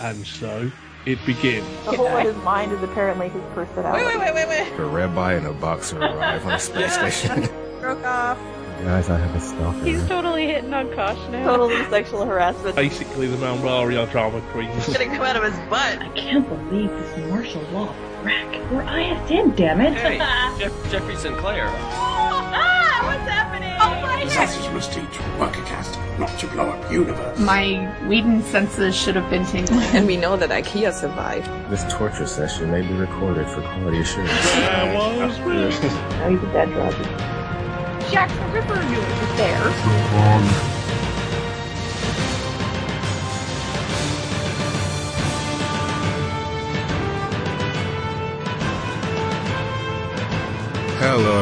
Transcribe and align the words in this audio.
And 0.00 0.26
so 0.26 0.70
it 1.06 1.24
begins. 1.26 1.66
The 1.84 1.96
hole 1.96 2.16
in 2.16 2.26
his 2.26 2.36
mind 2.38 2.72
is 2.72 2.82
apparently 2.82 3.28
his 3.28 3.42
personality. 3.54 4.04
Wait, 4.04 4.18
wait, 4.18 4.34
wait, 4.34 4.48
wait, 4.48 4.70
wait. 4.70 4.78
A 4.80 4.84
rabbi 4.84 5.34
and 5.34 5.46
a 5.46 5.52
boxer 5.52 5.98
arrive 6.00 6.44
on 6.46 6.52
a 6.54 6.58
space 6.58 6.94
station. 6.94 7.48
Broke 7.80 8.04
off. 8.04 8.38
Guys, 8.82 9.08
I 9.10 9.16
have 9.18 9.34
a 9.36 9.40
stalker. 9.40 9.84
He's 9.84 10.04
totally 10.08 10.46
hitting 10.46 10.74
on 10.74 10.92
Kosh 10.94 11.16
now. 11.30 11.44
Totally 11.44 11.84
sexual 11.84 12.24
harassment. 12.24 12.74
Basically, 12.74 13.28
the 13.28 13.36
Mount 13.36 13.60
Varia 13.60 14.06
drama 14.10 14.40
queen. 14.50 14.70
Gonna 14.86 15.06
come 15.06 15.22
out 15.22 15.36
of 15.36 15.44
his 15.44 15.54
butt. 15.70 15.98
I 16.00 16.08
can't 16.16 16.48
believe 16.48 16.90
this 16.90 17.30
martial 17.30 17.62
law 17.72 17.94
crack. 18.22 18.52
Where 18.72 18.82
I 18.82 19.02
have 19.02 19.28
been, 19.28 19.54
damn 19.54 19.80
it. 19.80 19.94
Hey, 19.94 20.18
Jeff- 20.58 20.90
Jeffrey 20.90 21.14
Sinclair. 21.14 21.66
Ah, 21.68 23.02
what's 23.04 23.30
happening? 23.30 23.70
Oh 23.80 24.00
my 24.02 24.24
Disaster 24.24 24.72
must 24.72 24.92
teach 24.92 25.04
Workcast 25.38 25.96
not 26.22 26.38
to 26.38 26.46
blow 26.48 26.70
up 26.70 26.90
universe. 26.90 27.38
My 27.38 27.92
Whedon 28.06 28.42
senses 28.42 28.94
should 28.94 29.16
have 29.16 29.28
been 29.28 29.44
tingling. 29.44 29.82
And 29.92 30.06
we 30.06 30.16
know 30.16 30.36
that 30.36 30.50
IKEA 30.50 30.92
survived. 30.92 31.46
This 31.70 31.84
torture 31.92 32.26
session 32.26 32.70
may 32.70 32.82
be 32.82 32.94
recorded 32.94 33.48
for 33.48 33.60
quality 33.62 34.00
assurance. 34.00 34.30
There 34.54 35.18
was 35.18 35.38
me. 35.40 35.88
Now 36.18 36.28
he's 36.30 36.42
a 36.42 36.52
dead 36.52 36.70
Roger. 36.76 37.02
Jack 38.10 38.30
the 38.30 38.46
Ripper 38.52 38.82
knew 38.84 39.00
it 39.00 39.20
was 39.20 39.36
there. 39.36 40.71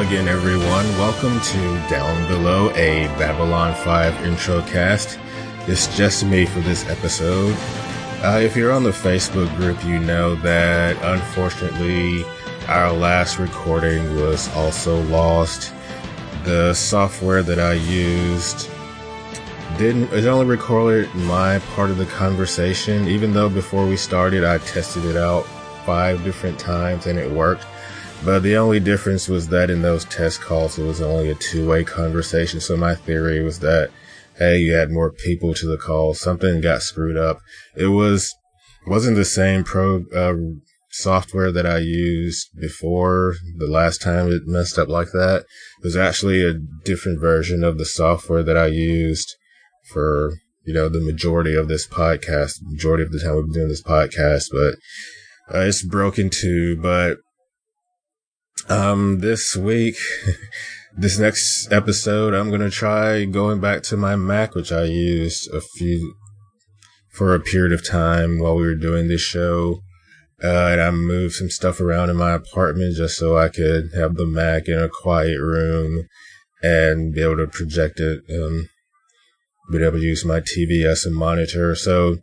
Again, 0.00 0.28
everyone. 0.28 0.88
Welcome 0.96 1.38
to 1.38 1.88
Down 1.90 2.26
Below, 2.26 2.70
a 2.70 3.06
Babylon 3.18 3.74
5 3.84 4.24
intro 4.24 4.62
cast. 4.62 5.18
It's 5.66 5.94
just 5.94 6.24
me 6.24 6.46
for 6.46 6.60
this 6.60 6.88
episode. 6.88 7.54
Uh, 8.24 8.40
if 8.42 8.56
you're 8.56 8.72
on 8.72 8.82
the 8.82 8.92
Facebook 8.92 9.54
group, 9.56 9.84
you 9.84 9.98
know 9.98 10.36
that 10.36 10.96
unfortunately 11.02 12.24
our 12.66 12.90
last 12.90 13.38
recording 13.38 14.16
was 14.18 14.48
also 14.56 15.02
lost. 15.02 15.70
The 16.44 16.72
software 16.72 17.42
that 17.42 17.60
I 17.60 17.74
used 17.74 18.70
didn't, 19.76 20.10
it 20.14 20.24
only 20.24 20.46
recorded 20.46 21.14
my 21.14 21.58
part 21.74 21.90
of 21.90 21.98
the 21.98 22.06
conversation, 22.06 23.06
even 23.06 23.34
though 23.34 23.50
before 23.50 23.86
we 23.86 23.98
started 23.98 24.44
I 24.44 24.58
tested 24.58 25.04
it 25.04 25.18
out 25.18 25.42
five 25.84 26.24
different 26.24 26.58
times 26.58 27.06
and 27.06 27.18
it 27.18 27.30
worked. 27.30 27.66
But 28.22 28.42
the 28.42 28.56
only 28.56 28.80
difference 28.80 29.28
was 29.28 29.48
that 29.48 29.70
in 29.70 29.80
those 29.80 30.04
test 30.04 30.42
calls, 30.42 30.78
it 30.78 30.84
was 30.84 31.00
only 31.00 31.30
a 31.30 31.34
two-way 31.34 31.84
conversation. 31.84 32.60
So 32.60 32.76
my 32.76 32.94
theory 32.94 33.42
was 33.42 33.60
that, 33.60 33.90
hey, 34.36 34.58
you 34.58 34.74
had 34.74 34.90
more 34.90 35.10
people 35.10 35.54
to 35.54 35.66
the 35.66 35.78
call. 35.78 36.12
Something 36.12 36.60
got 36.60 36.82
screwed 36.82 37.16
up. 37.16 37.40
It 37.76 37.86
was, 37.86 38.34
wasn't 38.86 39.16
the 39.16 39.24
same 39.24 39.64
pro, 39.64 40.04
uh, 40.14 40.34
software 40.90 41.50
that 41.52 41.66
I 41.66 41.78
used 41.78 42.48
before 42.60 43.36
the 43.56 43.66
last 43.66 44.02
time 44.02 44.30
it 44.30 44.42
messed 44.44 44.78
up 44.78 44.88
like 44.88 45.12
that. 45.12 45.44
It 45.78 45.84
was 45.84 45.96
actually 45.96 46.44
a 46.44 46.58
different 46.84 47.20
version 47.20 47.64
of 47.64 47.78
the 47.78 47.86
software 47.86 48.42
that 48.42 48.56
I 48.56 48.66
used 48.66 49.34
for, 49.92 50.32
you 50.64 50.74
know, 50.74 50.88
the 50.88 51.00
majority 51.00 51.56
of 51.56 51.68
this 51.68 51.86
podcast, 51.86 52.60
majority 52.62 53.04
of 53.04 53.12
the 53.12 53.20
time 53.20 53.36
we've 53.36 53.44
been 53.46 53.54
doing 53.54 53.68
this 53.68 53.82
podcast, 53.82 54.46
but 54.52 55.54
uh, 55.54 55.62
it's 55.62 55.82
broken 55.82 56.28
too, 56.28 56.76
but 56.76 57.18
um, 58.70 59.18
this 59.18 59.56
week, 59.56 59.96
this 60.96 61.18
next 61.18 61.70
episode, 61.72 62.34
I'm 62.34 62.48
going 62.48 62.60
to 62.60 62.70
try 62.70 63.24
going 63.24 63.60
back 63.60 63.82
to 63.84 63.96
my 63.96 64.16
Mac, 64.16 64.54
which 64.54 64.72
I 64.72 64.84
used 64.84 65.52
a 65.52 65.60
few, 65.60 66.14
for 67.10 67.34
a 67.34 67.40
period 67.40 67.72
of 67.72 67.86
time 67.86 68.38
while 68.38 68.54
we 68.54 68.62
were 68.62 68.76
doing 68.76 69.08
this 69.08 69.20
show. 69.20 69.80
Uh, 70.42 70.68
and 70.72 70.80
I 70.80 70.90
moved 70.90 71.34
some 71.34 71.50
stuff 71.50 71.80
around 71.80 72.08
in 72.08 72.16
my 72.16 72.32
apartment 72.32 72.96
just 72.96 73.18
so 73.18 73.36
I 73.36 73.48
could 73.48 73.90
have 73.94 74.14
the 74.14 74.26
Mac 74.26 74.68
in 74.68 74.78
a 74.78 74.88
quiet 74.88 75.38
room 75.38 76.06
and 76.62 77.12
be 77.12 77.22
able 77.22 77.36
to 77.38 77.46
project 77.46 78.00
it, 78.00 78.22
um, 78.30 78.68
be 79.70 79.84
able 79.84 79.98
to 79.98 80.04
use 80.04 80.24
my 80.24 80.40
TV 80.40 80.84
as 80.84 81.04
a 81.04 81.10
monitor. 81.10 81.74
So, 81.74 82.18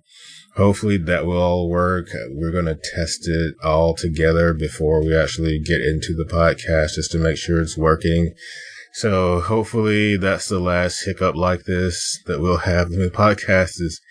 Hopefully 0.58 0.98
that 0.98 1.28
will 1.28 1.38
all 1.38 1.70
work. 1.70 2.08
We're 2.32 2.52
going 2.52 2.66
to 2.66 2.80
test 2.96 3.28
it 3.28 3.54
all 3.64 3.94
together 3.94 4.56
before 4.56 5.06
we 5.06 5.16
actually 5.16 5.60
get 5.60 5.82
into 5.82 6.16
the 6.16 6.28
podcast 6.28 6.96
just 6.96 7.12
to 7.12 7.20
make 7.20 7.38
sure 7.38 7.62
it's 7.62 7.78
working. 7.78 8.34
So 8.94 9.40
hopefully 9.40 10.18
that's 10.18 10.50
the 10.50 10.60
last 10.60 11.06
hiccup 11.06 11.36
like 11.36 11.66
this 11.66 12.20
that 12.26 12.40
we'll 12.40 12.58
have. 12.58 12.90
The 12.90 13.12
podcast 13.14 13.80
is 13.80 14.02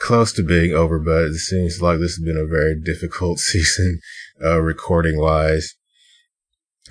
close 0.00 0.32
to 0.34 0.44
being 0.44 0.72
over, 0.72 1.00
but 1.00 1.24
it 1.24 1.34
seems 1.34 1.82
like 1.82 1.98
this 1.98 2.16
has 2.16 2.24
been 2.24 2.36
a 2.36 2.46
very 2.46 2.80
difficult 2.80 3.38
season, 3.40 3.98
uh, 4.40 4.60
recording 4.60 5.18
wise. 5.18 5.74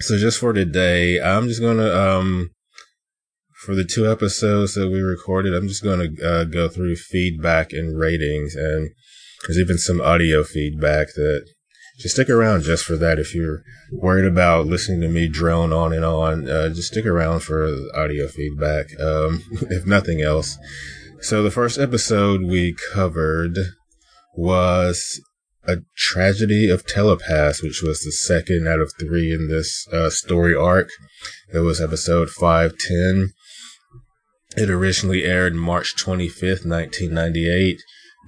So 0.01 0.17
just 0.17 0.41
for 0.41 0.51
today, 0.51 1.21
I'm 1.21 1.47
just 1.47 1.61
going 1.61 1.77
to, 1.77 1.97
um, 1.97 2.49
for 3.65 3.75
the 3.75 3.85
two 3.85 4.09
episodes 4.09 4.75
that 4.75 4.89
we 4.89 5.01
recorded, 5.01 5.53
I'm 5.53 5.67
just 5.67 5.83
going 5.83 6.15
to 6.15 6.27
uh, 6.27 6.43
go 6.45 6.69
through 6.69 6.95
feedback 6.95 7.73
and 7.73 7.97
ratings, 7.97 8.55
and 8.55 8.91
there's 9.45 9.59
even 9.59 9.77
some 9.77 9.99
audio 9.99 10.43
feedback 10.43 11.07
that 11.15 11.47
just 11.99 12.15
stick 12.15 12.29
around 12.29 12.61
just 12.61 12.85
for 12.85 12.95
that. 12.97 13.17
If 13.17 13.33
you're 13.33 13.63
worried 13.91 14.25
about 14.25 14.67
listening 14.67 15.01
to 15.01 15.09
me 15.09 15.27
drone 15.27 15.73
on 15.73 15.91
and 15.91 16.05
on, 16.05 16.49
uh, 16.49 16.69
just 16.69 16.89
stick 16.89 17.05
around 17.05 17.41
for 17.41 17.67
audio 17.95 18.27
feedback, 18.27 18.87
um, 18.99 19.43
if 19.69 19.85
nothing 19.85 20.21
else. 20.21 20.57
So 21.21 21.41
the 21.41 21.51
first 21.51 21.79
episode 21.79 22.43
we 22.43 22.75
covered 22.93 23.57
was 24.35 25.19
a 25.67 25.77
tragedy 25.97 26.69
of 26.69 26.85
telepaths, 26.85 27.61
which 27.61 27.81
was 27.81 28.01
the 28.01 28.11
second 28.11 28.67
out 28.67 28.79
of 28.79 28.93
three 28.99 29.33
in 29.33 29.49
this 29.49 29.87
uh, 29.91 30.09
story 30.09 30.55
arc. 30.55 30.89
It 31.53 31.59
was 31.59 31.81
episode 31.81 32.29
510. 32.29 33.33
It 34.57 34.71
originally 34.71 35.23
aired 35.23 35.53
March 35.53 35.95
25th, 35.95 36.65
1998, 36.65 37.79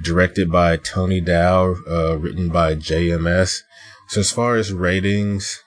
directed 0.03 0.51
by 0.51 0.77
Tony 0.77 1.19
Dow, 1.19 1.73
uh, 1.89 2.19
written 2.19 2.49
by 2.49 2.75
JMS. 2.75 3.63
So 4.09 4.19
as 4.19 4.31
far 4.31 4.55
as 4.55 4.71
ratings, 4.71 5.59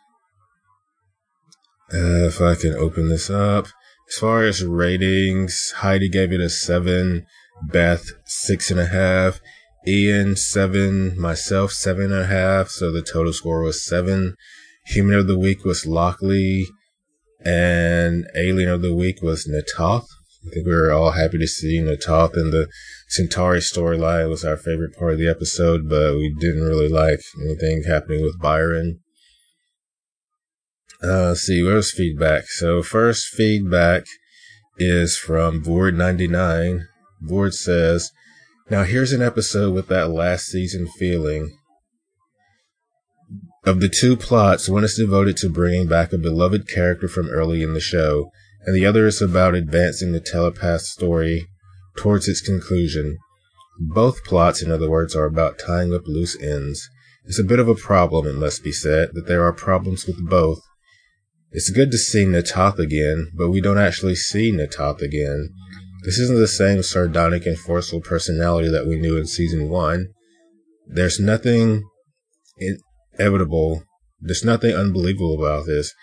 uh, 1.93 2.29
if 2.29 2.41
I 2.41 2.55
can 2.55 2.75
open 2.75 3.09
this 3.09 3.29
up, 3.29 3.67
as 4.09 4.15
far 4.21 4.45
as 4.45 4.65
ratings, 4.65 5.73
Heidi 5.79 6.09
gave 6.09 6.33
it 6.33 6.41
a 6.41 6.49
seven, 6.49 7.27
Beth 7.65 8.05
six 8.25 8.71
and 8.71 8.79
a 8.79 8.87
half, 8.87 9.41
Ian 9.85 10.37
seven, 10.37 11.21
myself 11.21 11.73
seven 11.73 12.13
and 12.13 12.23
a 12.23 12.27
half. 12.27 12.69
So 12.69 12.93
the 12.93 13.03
total 13.03 13.33
score 13.33 13.63
was 13.63 13.85
seven. 13.85 14.37
Human 14.87 15.19
of 15.19 15.27
the 15.27 15.39
week 15.39 15.65
was 15.65 15.87
Lockley, 15.87 16.69
and 17.45 18.29
Alien 18.37 18.69
of 18.69 18.81
the 18.81 18.95
week 18.95 19.23
was 19.23 19.49
Natoth. 19.49 20.07
I 20.45 20.51
think 20.51 20.67
we 20.67 20.75
were 20.75 20.91
all 20.91 21.13
happy 21.13 21.39
to 21.39 21.47
see 21.47 21.81
Natoth 21.81 22.35
and 22.35 22.53
the 22.53 22.69
Centauri 23.09 23.61
storyline 23.61 24.29
was 24.29 24.45
our 24.45 24.57
favorite 24.57 24.97
part 24.97 25.13
of 25.13 25.19
the 25.19 25.29
episode, 25.31 25.89
but 25.89 26.17
we 26.17 26.35
didn't 26.41 26.65
really 26.65 26.89
like 26.89 27.21
anything 27.45 27.85
happening 27.87 28.23
with 28.23 28.41
Byron. 28.41 29.01
Uh, 31.03 31.35
see, 31.35 31.63
where's 31.63 31.93
feedback? 31.93 32.45
So 32.47 32.83
first 32.83 33.27
feedback 33.27 34.05
is 34.79 35.17
from 35.17 35.63
Voord99. 35.63 36.87
Voord 37.23 37.55
says, 37.55 38.11
now 38.71 38.85
here's 38.85 39.13
an 39.13 39.23
episode 39.23 39.75
with 39.75 39.89
that 39.89 40.11
last 40.11 40.47
season 40.47 40.89
feeling. 40.99 41.57
Of 43.65 43.81
the 43.81 43.89
two 43.89 44.17
plots, 44.17 44.69
one 44.69 44.83
is 44.83 44.97
devoted 44.97 45.37
to 45.39 45.49
bringing 45.49 45.87
back 45.87 46.13
a 46.13 46.19
beloved 46.19 46.69
character 46.69 47.07
from 47.07 47.29
early 47.29 47.63
in 47.63 47.75
the 47.75 47.81
show, 47.81 48.31
and 48.65 48.75
the 48.75 48.87
other 48.87 49.07
is 49.07 49.21
about 49.21 49.55
advancing 49.55 50.13
the 50.13 50.21
telepath 50.21 50.83
story 50.83 51.47
towards 51.97 52.29
its 52.29 52.41
conclusion. 52.41 53.19
Both 53.79 54.25
plots, 54.25 54.63
in 54.63 54.71
other 54.71 54.91
words, 54.91 55.17
are 55.17 55.25
about 55.25 55.59
tying 55.59 55.95
up 55.95 56.07
loose 56.07 56.41
ends. 56.41 56.89
It's 57.25 57.39
a 57.39 57.45
bit 57.45 57.59
of 57.59 57.69
a 57.69 57.75
problem, 57.75 58.27
it 58.27 58.35
must 58.35 58.63
be 58.63 58.73
said, 58.73 59.11
that 59.15 59.27
there 59.27 59.45
are 59.45 59.53
problems 59.53 60.07
with 60.07 60.29
both. 60.29 60.61
It's 61.51 61.71
good 61.71 61.91
to 61.91 61.99
see 61.99 62.25
Natoth 62.25 62.79
again, 62.79 63.31
but 63.37 63.51
we 63.51 63.61
don't 63.61 63.79
actually 63.79 64.15
see 64.15 64.53
Natoth 64.53 65.03
again. 65.03 65.51
This 66.05 66.19
isn't 66.19 66.39
the 66.39 66.49
same 66.49 66.83
sardonic 66.83 67.47
and 67.47 67.59
forceful 67.59 68.01
personality 68.01 68.69
that 68.71 68.87
we 68.87 68.99
knew 68.99 69.17
in 69.17 69.27
season 69.27 69.69
one. 69.69 70.09
There's 70.87 71.21
nothing 71.21 71.85
inevitable, 73.19 73.85
there's 74.21 74.45
nothing 74.45 74.75
unbelievable 74.75 75.39
about 75.39 75.67
this. 75.67 75.95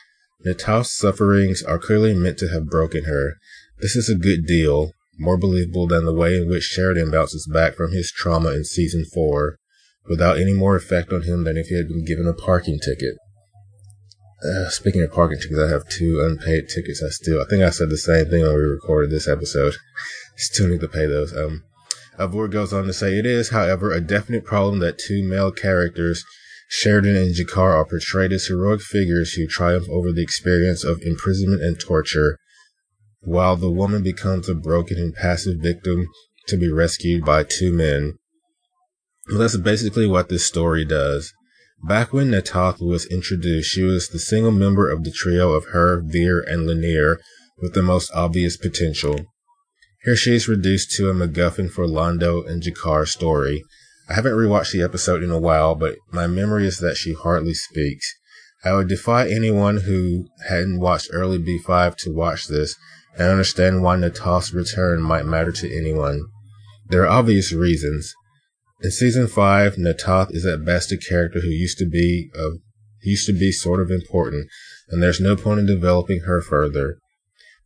Natoth's 0.45 0.95
sufferings 0.95 1.61
are 1.63 1.79
clearly 1.79 2.13
meant 2.13 2.37
to 2.39 2.47
have 2.49 2.69
broken 2.69 3.05
her. 3.05 3.33
This 3.79 3.95
is 3.95 4.09
a 4.09 4.15
good 4.15 4.45
deal, 4.45 4.93
more 5.17 5.37
believable 5.37 5.87
than 5.87 6.05
the 6.05 6.13
way 6.13 6.37
in 6.37 6.49
which 6.49 6.63
Sheridan 6.63 7.11
bounces 7.11 7.47
back 7.51 7.75
from 7.75 7.91
his 7.91 8.11
trauma 8.11 8.51
in 8.51 8.63
season 8.63 9.05
four, 9.05 9.57
without 10.07 10.39
any 10.39 10.53
more 10.53 10.75
effect 10.75 11.11
on 11.11 11.23
him 11.23 11.43
than 11.43 11.57
if 11.57 11.67
he 11.67 11.75
had 11.75 11.87
been 11.87 12.05
given 12.05 12.27
a 12.27 12.33
parking 12.33 12.79
ticket. 12.79 13.15
Uh, 14.41 14.69
speaking 14.69 15.01
of 15.01 15.11
parking 15.11 15.39
tickets, 15.39 15.59
I 15.59 15.69
have 15.69 15.89
two 15.89 16.21
unpaid 16.21 16.69
tickets. 16.69 17.03
I 17.03 17.09
still, 17.09 17.41
I 17.41 17.45
think 17.49 17.61
I 17.61 17.69
said 17.69 17.89
the 17.89 17.97
same 17.97 18.29
thing 18.29 18.41
when 18.41 18.55
we 18.55 18.61
recorded 18.61 19.11
this 19.11 19.27
episode. 19.27 19.75
still 20.37 20.69
need 20.69 20.79
to 20.79 20.87
pay 20.87 21.05
those. 21.05 21.35
Um, 21.35 21.63
Avur 22.17 22.49
goes 22.49 22.73
on 22.73 22.85
to 22.85 22.93
say, 22.93 23.17
it 23.17 23.25
is, 23.25 23.49
however, 23.49 23.91
a 23.91 24.01
definite 24.01 24.45
problem 24.45 24.79
that 24.79 24.97
two 24.97 25.23
male 25.23 25.51
characters, 25.51 26.23
Sheridan 26.71 27.15
and 27.15 27.35
G'Kar, 27.35 27.73
are 27.73 27.85
portrayed 27.85 28.31
as 28.31 28.45
heroic 28.45 28.81
figures 28.81 29.33
who 29.33 29.47
triumph 29.47 29.89
over 29.89 30.11
the 30.11 30.21
experience 30.21 30.83
of 30.83 31.01
imprisonment 31.01 31.63
and 31.63 31.79
torture, 31.79 32.37
while 33.21 33.55
the 33.55 33.71
woman 33.71 34.03
becomes 34.03 34.47
a 34.47 34.53
broken 34.53 34.97
and 34.97 35.13
passive 35.13 35.57
victim 35.59 36.07
to 36.47 36.57
be 36.57 36.71
rescued 36.71 37.25
by 37.25 37.43
two 37.43 37.71
men. 37.71 38.13
That's 39.35 39.57
basically 39.57 40.05
what 40.05 40.29
this 40.29 40.45
story 40.45 40.85
does. 40.85 41.33
Back 41.87 42.13
when 42.13 42.29
Natoth 42.29 42.81
was 42.81 43.05
introduced, 43.07 43.71
she 43.71 43.83
was 43.83 44.09
the 44.09 44.19
single 44.19 44.51
member 44.51 44.89
of 44.89 45.03
the 45.03 45.11
trio 45.11 45.53
of 45.53 45.65
her, 45.67 46.01
Vir, 46.05 46.41
and 46.41 46.67
Lennier 46.67 47.19
with 47.57 47.73
the 47.73 47.81
most 47.81 48.11
obvious 48.13 48.57
potential. 48.57 49.25
Here 50.03 50.15
she 50.15 50.35
is 50.35 50.47
reduced 50.47 50.91
to 50.91 51.09
a 51.09 51.13
MacGuffin 51.13 51.71
for 51.71 51.85
Londo 51.85 52.47
and 52.47 52.61
G'Kar's 52.61 53.11
story. 53.11 53.63
I 54.09 54.15
haven't 54.15 54.33
rewatched 54.33 54.71
the 54.71 54.81
episode 54.81 55.21
in 55.21 55.29
a 55.29 55.39
while, 55.39 55.75
but 55.75 55.97
my 56.11 56.25
memory 56.25 56.65
is 56.65 56.79
that 56.79 56.97
she 56.97 57.13
hardly 57.13 57.53
speaks. 57.53 58.15
I 58.65 58.73
would 58.73 58.89
defy 58.89 59.29
anyone 59.29 59.81
who 59.81 60.25
hadn't 60.47 60.79
watched 60.79 61.11
early 61.13 61.37
B5 61.37 61.95
to 61.97 62.13
watch 62.13 62.47
this 62.47 62.75
and 63.15 63.27
understand 63.27 63.83
why 63.83 63.97
Natoth's 63.97 64.51
return 64.51 65.01
might 65.01 65.25
matter 65.25 65.51
to 65.51 65.77
anyone. 65.77 66.25
There 66.87 67.03
are 67.03 67.19
obvious 67.19 67.53
reasons. 67.53 68.15
In 68.81 68.89
season 68.89 69.27
five, 69.27 69.75
Natoth 69.75 70.33
is 70.33 70.45
at 70.45 70.65
best 70.65 70.91
a 70.91 70.97
character 70.97 71.41
who 71.41 71.49
used 71.49 71.77
to 71.77 71.85
be 71.85 72.31
a, 72.33 72.53
used 73.03 73.27
to 73.27 73.33
be 73.33 73.51
sort 73.51 73.79
of 73.79 73.91
important, 73.91 74.47
and 74.89 75.03
there's 75.03 75.19
no 75.19 75.35
point 75.35 75.59
in 75.59 75.65
developing 75.67 76.21
her 76.21 76.41
further. 76.41 76.97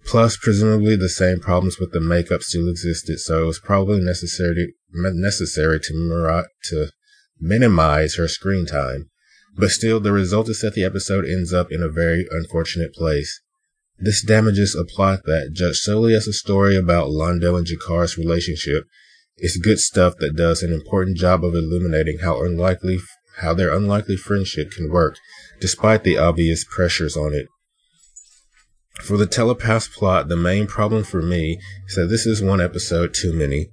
Plus, 0.06 0.36
presumably 0.38 0.96
the 0.96 1.10
same 1.10 1.40
problems 1.40 1.80
with 1.80 1.92
the 1.92 2.02
makeup 2.02 2.42
still 2.42 2.68
existed, 2.68 3.20
so 3.20 3.44
it 3.44 3.48
was 3.48 3.60
probably 3.60 4.00
necessary 4.00 4.74
necessary 4.92 5.80
to, 5.80 6.46
to 6.64 6.90
minimize 7.40 8.16
her 8.16 8.28
screen 8.28 8.66
time. 8.66 9.10
But 9.56 9.70
still, 9.70 10.00
the 10.00 10.12
result 10.12 10.50
is 10.50 10.62
that 10.62 10.74
the 10.74 10.84
episode 10.84 11.26
ends 11.26 11.54
up 11.54 11.72
in 11.72 11.82
a 11.82 11.90
very 11.90 12.28
unfortunate 12.32 12.94
place. 12.94 13.42
This 14.00 14.24
damages 14.24 14.76
a 14.76 14.84
plot 14.84 15.22
that, 15.26 15.52
judged 15.54 15.78
solely 15.78 16.16
as 16.16 16.28
a 16.28 16.34
story 16.34 16.76
about 16.76 17.10
Londo 17.10 17.58
and 17.58 17.66
G'Kar's 17.66 18.18
relationship, 18.18 18.84
it's 19.38 19.58
good 19.58 19.80
stuff 19.80 20.16
that 20.20 20.36
does 20.36 20.64
an 20.64 20.74
important 20.74 21.18
job 21.18 21.44
of 21.46 21.54
illuminating 21.54 22.20
how 22.20 22.42
unlikely, 22.42 23.00
how 23.38 23.54
their 23.54 23.76
unlikely 23.76 24.18
friendship 24.18 24.72
can 24.72 24.92
work, 24.92 25.16
despite 25.60 26.04
the 26.04 26.18
obvious 26.18 26.66
pressures 26.66 27.16
on 27.16 27.34
it. 27.34 27.48
For 29.02 29.18
the 29.18 29.28
telepath 29.28 29.92
plot, 29.92 30.28
the 30.28 30.36
main 30.36 30.68
problem 30.68 31.04
for 31.04 31.22
me 31.22 31.60
is 31.88 31.96
that 31.96 32.08
this 32.08 32.26
is 32.26 32.42
one 32.42 32.62
episode 32.62 33.14
too 33.14 33.34
many. 33.34 33.70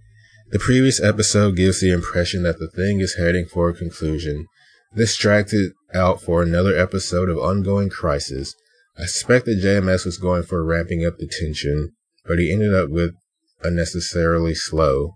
The 0.50 0.58
previous 0.58 1.00
episode 1.00 1.56
gives 1.56 1.80
the 1.80 1.92
impression 1.92 2.42
that 2.42 2.58
the 2.58 2.68
thing 2.68 3.00
is 3.00 3.14
heading 3.14 3.46
for 3.46 3.68
a 3.68 3.74
conclusion. 3.74 4.46
This 4.92 5.16
dragged 5.16 5.52
it 5.52 5.72
out 5.94 6.20
for 6.20 6.42
another 6.42 6.76
episode 6.76 7.28
of 7.28 7.38
ongoing 7.38 7.90
crisis. 7.90 8.54
I 8.98 9.02
suspect 9.02 9.46
that 9.46 9.62
JMS 9.62 10.04
was 10.04 10.18
going 10.18 10.42
for 10.42 10.64
ramping 10.64 11.06
up 11.06 11.18
the 11.18 11.28
tension, 11.28 11.92
but 12.26 12.38
he 12.38 12.52
ended 12.52 12.74
up 12.74 12.90
with 12.90 13.14
unnecessarily 13.62 14.54
slow 14.54 15.14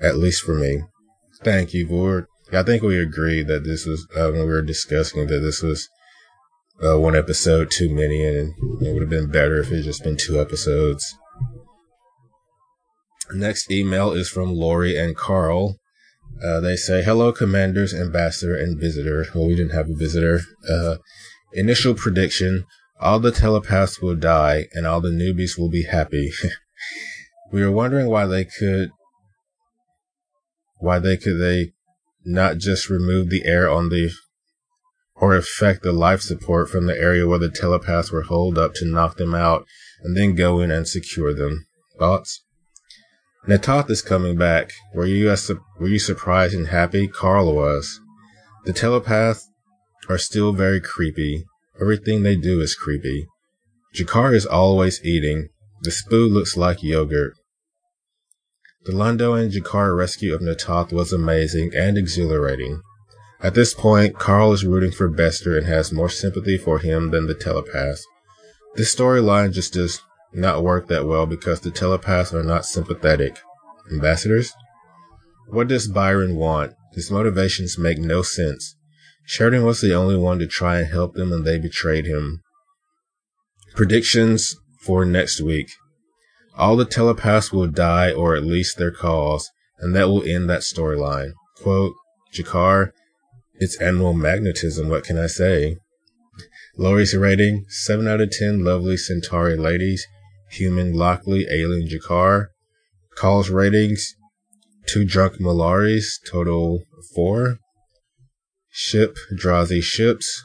at 0.00 0.16
least 0.16 0.42
for 0.42 0.54
me. 0.54 0.82
Thank 1.42 1.72
you, 1.72 1.86
Voord. 1.86 2.26
I 2.52 2.62
think 2.62 2.82
we 2.82 2.98
agreed 2.98 3.46
that 3.46 3.64
this 3.64 3.86
was, 3.86 4.06
uh, 4.16 4.30
when 4.30 4.40
we 4.40 4.46
were 4.46 4.62
discussing 4.62 5.26
that 5.28 5.40
this 5.40 5.62
was 5.62 5.88
uh, 6.84 6.98
one 6.98 7.16
episode 7.16 7.70
too 7.70 7.88
many, 7.94 8.24
and 8.24 8.54
it 8.82 8.92
would 8.92 9.02
have 9.02 9.10
been 9.10 9.30
better 9.30 9.60
if 9.60 9.70
it 9.70 9.82
just 9.82 10.02
been 10.02 10.16
two 10.16 10.40
episodes. 10.40 11.16
Next 13.32 13.70
email 13.70 14.12
is 14.12 14.28
from 14.28 14.54
Lori 14.54 14.96
and 14.96 15.16
Carl. 15.16 15.76
Uh, 16.44 16.60
they 16.60 16.76
say, 16.76 17.02
Hello, 17.02 17.32
commanders, 17.32 17.94
ambassador, 17.94 18.54
and 18.54 18.80
visitor. 18.80 19.26
Well, 19.34 19.46
we 19.46 19.54
didn't 19.54 19.74
have 19.74 19.88
a 19.88 19.94
visitor. 19.94 20.40
Uh, 20.68 20.96
initial 21.54 21.94
prediction 21.94 22.66
all 23.02 23.18
the 23.18 23.32
telepaths 23.32 24.00
will 24.00 24.14
die, 24.14 24.68
and 24.74 24.86
all 24.86 25.00
the 25.00 25.10
newbies 25.10 25.58
will 25.58 25.68
be 25.68 25.82
happy. 25.82 26.30
we 27.52 27.62
were 27.62 27.72
wondering 27.72 28.08
why 28.08 28.26
they 28.26 28.44
could 28.44 28.90
why 30.78 30.98
they 30.98 31.16
could 31.16 31.40
they 31.40 31.72
not 32.24 32.58
just 32.58 32.88
remove 32.88 33.28
the 33.28 33.44
air 33.44 33.68
on 33.68 33.88
the 33.88 34.12
or 35.22 35.36
affect 35.36 35.84
the 35.84 35.92
life 35.92 36.20
support 36.20 36.68
from 36.68 36.86
the 36.86 36.98
area 36.98 37.24
where 37.28 37.38
the 37.38 37.48
telepaths 37.48 38.10
were 38.10 38.22
holed 38.22 38.58
up 38.58 38.74
to 38.74 38.84
knock 38.84 39.18
them 39.18 39.36
out 39.36 39.64
and 40.02 40.16
then 40.16 40.34
go 40.34 40.58
in 40.58 40.72
and 40.72 40.88
secure 40.88 41.32
them. 41.32 41.64
Thoughts? 41.96 42.42
Natoth 43.46 43.88
is 43.88 44.02
coming 44.02 44.36
back. 44.36 44.72
Were 44.92 45.06
you 45.06 45.32
were 45.78 45.88
you 45.88 46.00
surprised 46.00 46.54
and 46.54 46.66
happy? 46.66 47.06
Carl 47.06 47.54
was. 47.54 48.00
The 48.64 48.72
telepaths 48.72 49.48
are 50.08 50.18
still 50.18 50.52
very 50.52 50.80
creepy. 50.80 51.44
Everything 51.80 52.24
they 52.24 52.34
do 52.34 52.60
is 52.60 52.74
creepy. 52.74 53.28
G'Kar 53.94 54.34
is 54.34 54.44
always 54.44 55.04
eating. 55.04 55.50
The 55.82 55.90
spoo 55.90 56.28
looks 56.28 56.56
like 56.56 56.82
yogurt. 56.82 57.34
The 58.86 58.92
Londo 58.92 59.40
and 59.40 59.52
G'Kar 59.52 59.96
rescue 59.96 60.34
of 60.34 60.40
Natoth 60.40 60.92
was 60.92 61.12
amazing 61.12 61.70
and 61.76 61.96
exhilarating. 61.96 62.82
At 63.42 63.54
this 63.54 63.74
point, 63.74 64.18
Carl 64.18 64.52
is 64.52 64.64
rooting 64.64 64.92
for 64.92 65.08
Bester 65.08 65.58
and 65.58 65.66
has 65.66 65.92
more 65.92 66.08
sympathy 66.08 66.56
for 66.56 66.78
him 66.78 67.10
than 67.10 67.26
the 67.26 67.34
telepath. 67.34 68.00
This 68.76 68.94
storyline 68.94 69.52
just 69.52 69.72
does 69.72 70.00
not 70.32 70.62
work 70.62 70.86
that 70.88 71.06
well 71.06 71.26
because 71.26 71.60
the 71.60 71.72
telepaths 71.72 72.32
are 72.32 72.44
not 72.44 72.64
sympathetic. 72.64 73.38
Ambassadors? 73.90 74.52
What 75.48 75.66
does 75.66 75.88
Byron 75.88 76.36
want? 76.36 76.74
His 76.92 77.10
motivations 77.10 77.76
make 77.76 77.98
no 77.98 78.22
sense. 78.22 78.76
Sheridan 79.26 79.64
was 79.64 79.80
the 79.80 79.94
only 79.94 80.16
one 80.16 80.38
to 80.38 80.46
try 80.46 80.78
and 80.78 80.86
help 80.86 81.14
them 81.14 81.32
and 81.32 81.44
they 81.44 81.58
betrayed 81.58 82.06
him. 82.06 82.42
Predictions 83.74 84.56
for 84.80 85.04
next 85.04 85.40
week. 85.40 85.70
All 86.56 86.76
the 86.76 86.84
telepaths 86.84 87.52
will 87.52 87.66
die 87.66 88.12
or 88.12 88.36
at 88.36 88.44
least 88.44 88.78
their 88.78 88.90
cause, 88.90 89.50
and 89.78 89.96
that 89.96 90.08
will 90.08 90.22
end 90.22 90.48
that 90.50 90.60
storyline. 90.60 91.32
Quote, 91.56 91.94
G'Kar, 92.34 92.92
it's 93.62 93.80
animal 93.80 94.12
magnetism, 94.12 94.88
what 94.88 95.04
can 95.04 95.18
I 95.18 95.28
say? 95.28 95.76
Lori's 96.76 97.14
rating, 97.16 97.64
7 97.68 98.08
out 98.08 98.20
of 98.20 98.30
10 98.30 98.64
lovely 98.64 98.96
Centauri 98.96 99.56
ladies, 99.56 100.06
human 100.50 100.92
Lockley, 100.94 101.46
alien 101.50 101.88
G'Kar. 101.88 102.46
Calls 103.16 103.50
ratings, 103.50 104.16
2 104.86 105.04
drunk 105.04 105.34
Mollaris, 105.34 106.06
total 106.28 106.82
4. 107.14 107.58
Ship, 108.70 109.16
Drazi 109.32 109.82
ships. 109.82 110.44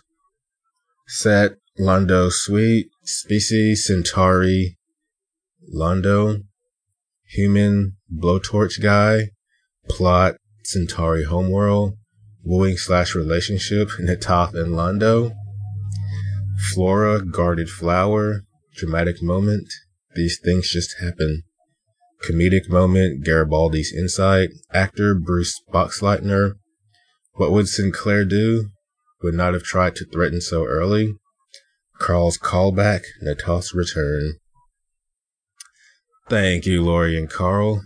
Set, 1.07 1.53
Londo 1.79 2.29
Suite, 2.29 2.87
Species, 3.03 3.87
Centauri, 3.87 4.77
Londo, 5.73 6.43
human 7.25 7.93
blowtorch 8.13 8.81
guy, 8.81 9.29
plot 9.89 10.35
Centauri 10.63 11.23
homeworld, 11.23 11.93
wooing 12.47 12.77
slash 12.77 13.13
relationship 13.13 13.89
Natoth 13.99 14.53
and 14.53 14.73
Londo, 14.73 15.33
Flora 16.73 17.23
guarded 17.23 17.69
flower, 17.69 18.43
dramatic 18.75 19.21
moment, 19.21 19.67
these 20.15 20.39
things 20.43 20.69
just 20.69 20.95
happen. 20.99 21.43
Comedic 22.27 22.69
moment, 22.69 23.23
Garibaldi's 23.23 23.93
insight, 23.93 24.49
actor 24.73 25.13
Bruce 25.13 25.61
Boxleitner, 25.71 26.53
what 27.37 27.51
would 27.51 27.67
Sinclair 27.67 28.25
do? 28.25 28.69
Would 29.21 29.35
not 29.35 29.53
have 29.53 29.63
tried 29.63 29.95
to 29.97 30.05
threaten 30.05 30.41
so 30.41 30.65
early. 30.65 31.13
Carl's 31.99 32.37
callback, 32.37 33.03
Natoth's 33.23 33.75
return. 33.75 34.37
Thank 36.27 36.65
you, 36.65 36.83
Lori 36.83 37.17
and 37.17 37.29
Carl. 37.29 37.83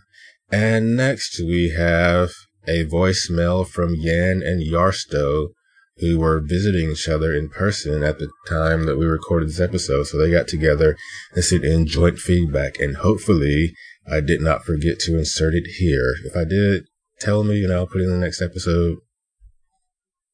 And 0.52 0.96
next 0.96 1.40
we 1.40 1.74
have 1.78 2.32
a 2.68 2.86
voicemail 2.86 3.68
from 3.68 3.96
Yan 3.96 4.42
and 4.44 4.62
Yarsto, 4.62 5.50
who 5.98 6.20
were 6.20 6.42
visiting 6.44 6.92
each 6.92 7.08
other 7.08 7.34
in 7.34 7.50
person 7.50 8.04
at 8.04 8.20
the 8.20 8.30
time 8.48 8.86
that 8.86 8.98
we 8.98 9.06
recorded 9.06 9.50
this 9.50 9.60
episode. 9.60 10.08
So 10.08 10.18
they 10.18 10.32
got 10.32 10.48
together 10.48 10.98
and 11.34 11.44
sent 11.44 11.64
in 11.64 11.86
joint 11.86 12.18
feedback. 12.18 12.80
And 12.80 12.98
hopefully 12.98 13.74
I 14.12 14.20
did 14.20 14.42
not 14.42 14.64
forget 14.64 15.00
to 15.02 15.18
insert 15.18 15.54
it 15.54 15.68
here. 15.78 16.16
If 16.26 16.36
I 16.36 16.44
did, 16.44 16.86
tell 17.20 17.44
me 17.44 17.64
and 17.64 17.74
I'll 17.74 17.88
put 17.88 18.02
it 18.02 18.06
in 18.06 18.12
the 18.12 18.18
next 18.18 18.42
episode. 18.42 18.98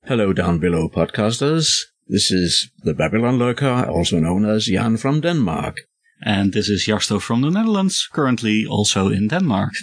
Hello, 0.05 0.31
down 0.31 0.59
below 0.59 0.87
podcasters. 0.87 1.81
This 2.07 2.31
is 2.31 2.71
the 2.83 2.93
Babylon 2.93 3.37
Lurker, 3.37 3.89
also 3.89 4.19
known 4.19 4.45
as 4.45 4.67
Jan 4.67 4.95
from 4.95 5.19
Denmark. 5.19 5.81
And 6.23 6.53
this 6.53 6.69
is 6.69 6.87
Jarsto 6.87 7.21
from 7.21 7.41
the 7.41 7.49
Netherlands, 7.49 8.07
currently 8.11 8.65
also 8.65 9.09
in 9.09 9.27
Denmark. 9.27 9.73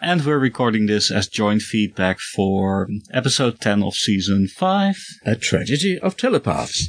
And 0.00 0.26
we're 0.26 0.38
recording 0.38 0.86
this 0.86 1.10
as 1.10 1.26
joint 1.26 1.62
feedback 1.62 2.18
for 2.20 2.86
episode 3.12 3.60
10 3.60 3.82
of 3.82 3.94
season 3.94 4.46
5 4.46 4.94
A 5.24 5.36
Tragedy 5.36 5.98
of 5.98 6.18
Telepaths. 6.18 6.86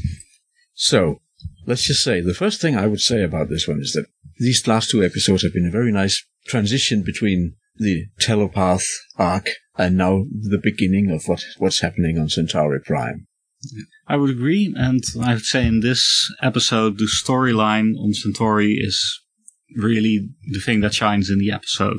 So, 0.73 1.21
let's 1.65 1.83
just 1.83 2.03
say 2.03 2.19
the 2.19 2.33
first 2.33 2.59
thing 2.59 2.75
I 2.75 2.85
would 2.85 2.99
say 2.99 3.23
about 3.23 3.47
this 3.49 3.65
one 3.65 3.79
is 3.79 3.93
that 3.93 4.07
these 4.39 4.67
last 4.67 4.91
two 4.91 5.03
episodes 5.03 5.43
have 5.43 5.53
been 5.53 5.65
a 5.65 5.71
very 5.71 5.91
nice 5.91 6.21
transition 6.47 7.01
between 7.01 7.55
the 7.77 8.07
telepath 8.19 8.85
arc 9.17 9.47
and 9.77 9.95
now 9.95 10.25
the 10.29 10.59
beginning 10.61 11.09
of 11.09 11.23
what 11.27 11.43
what's 11.59 11.79
happening 11.79 12.19
on 12.19 12.27
Centauri 12.27 12.81
Prime. 12.81 13.25
I 14.05 14.17
would 14.17 14.29
agree, 14.29 14.73
and 14.77 15.01
I 15.21 15.33
would 15.33 15.45
say 15.45 15.65
in 15.65 15.79
this 15.79 16.29
episode, 16.41 16.97
the 16.97 17.09
storyline 17.09 17.93
on 17.97 18.13
Centauri 18.13 18.73
is 18.73 19.21
really 19.75 20.29
the 20.51 20.59
thing 20.59 20.81
that 20.81 20.93
shines 20.93 21.29
in 21.29 21.39
the 21.39 21.51
episode, 21.51 21.97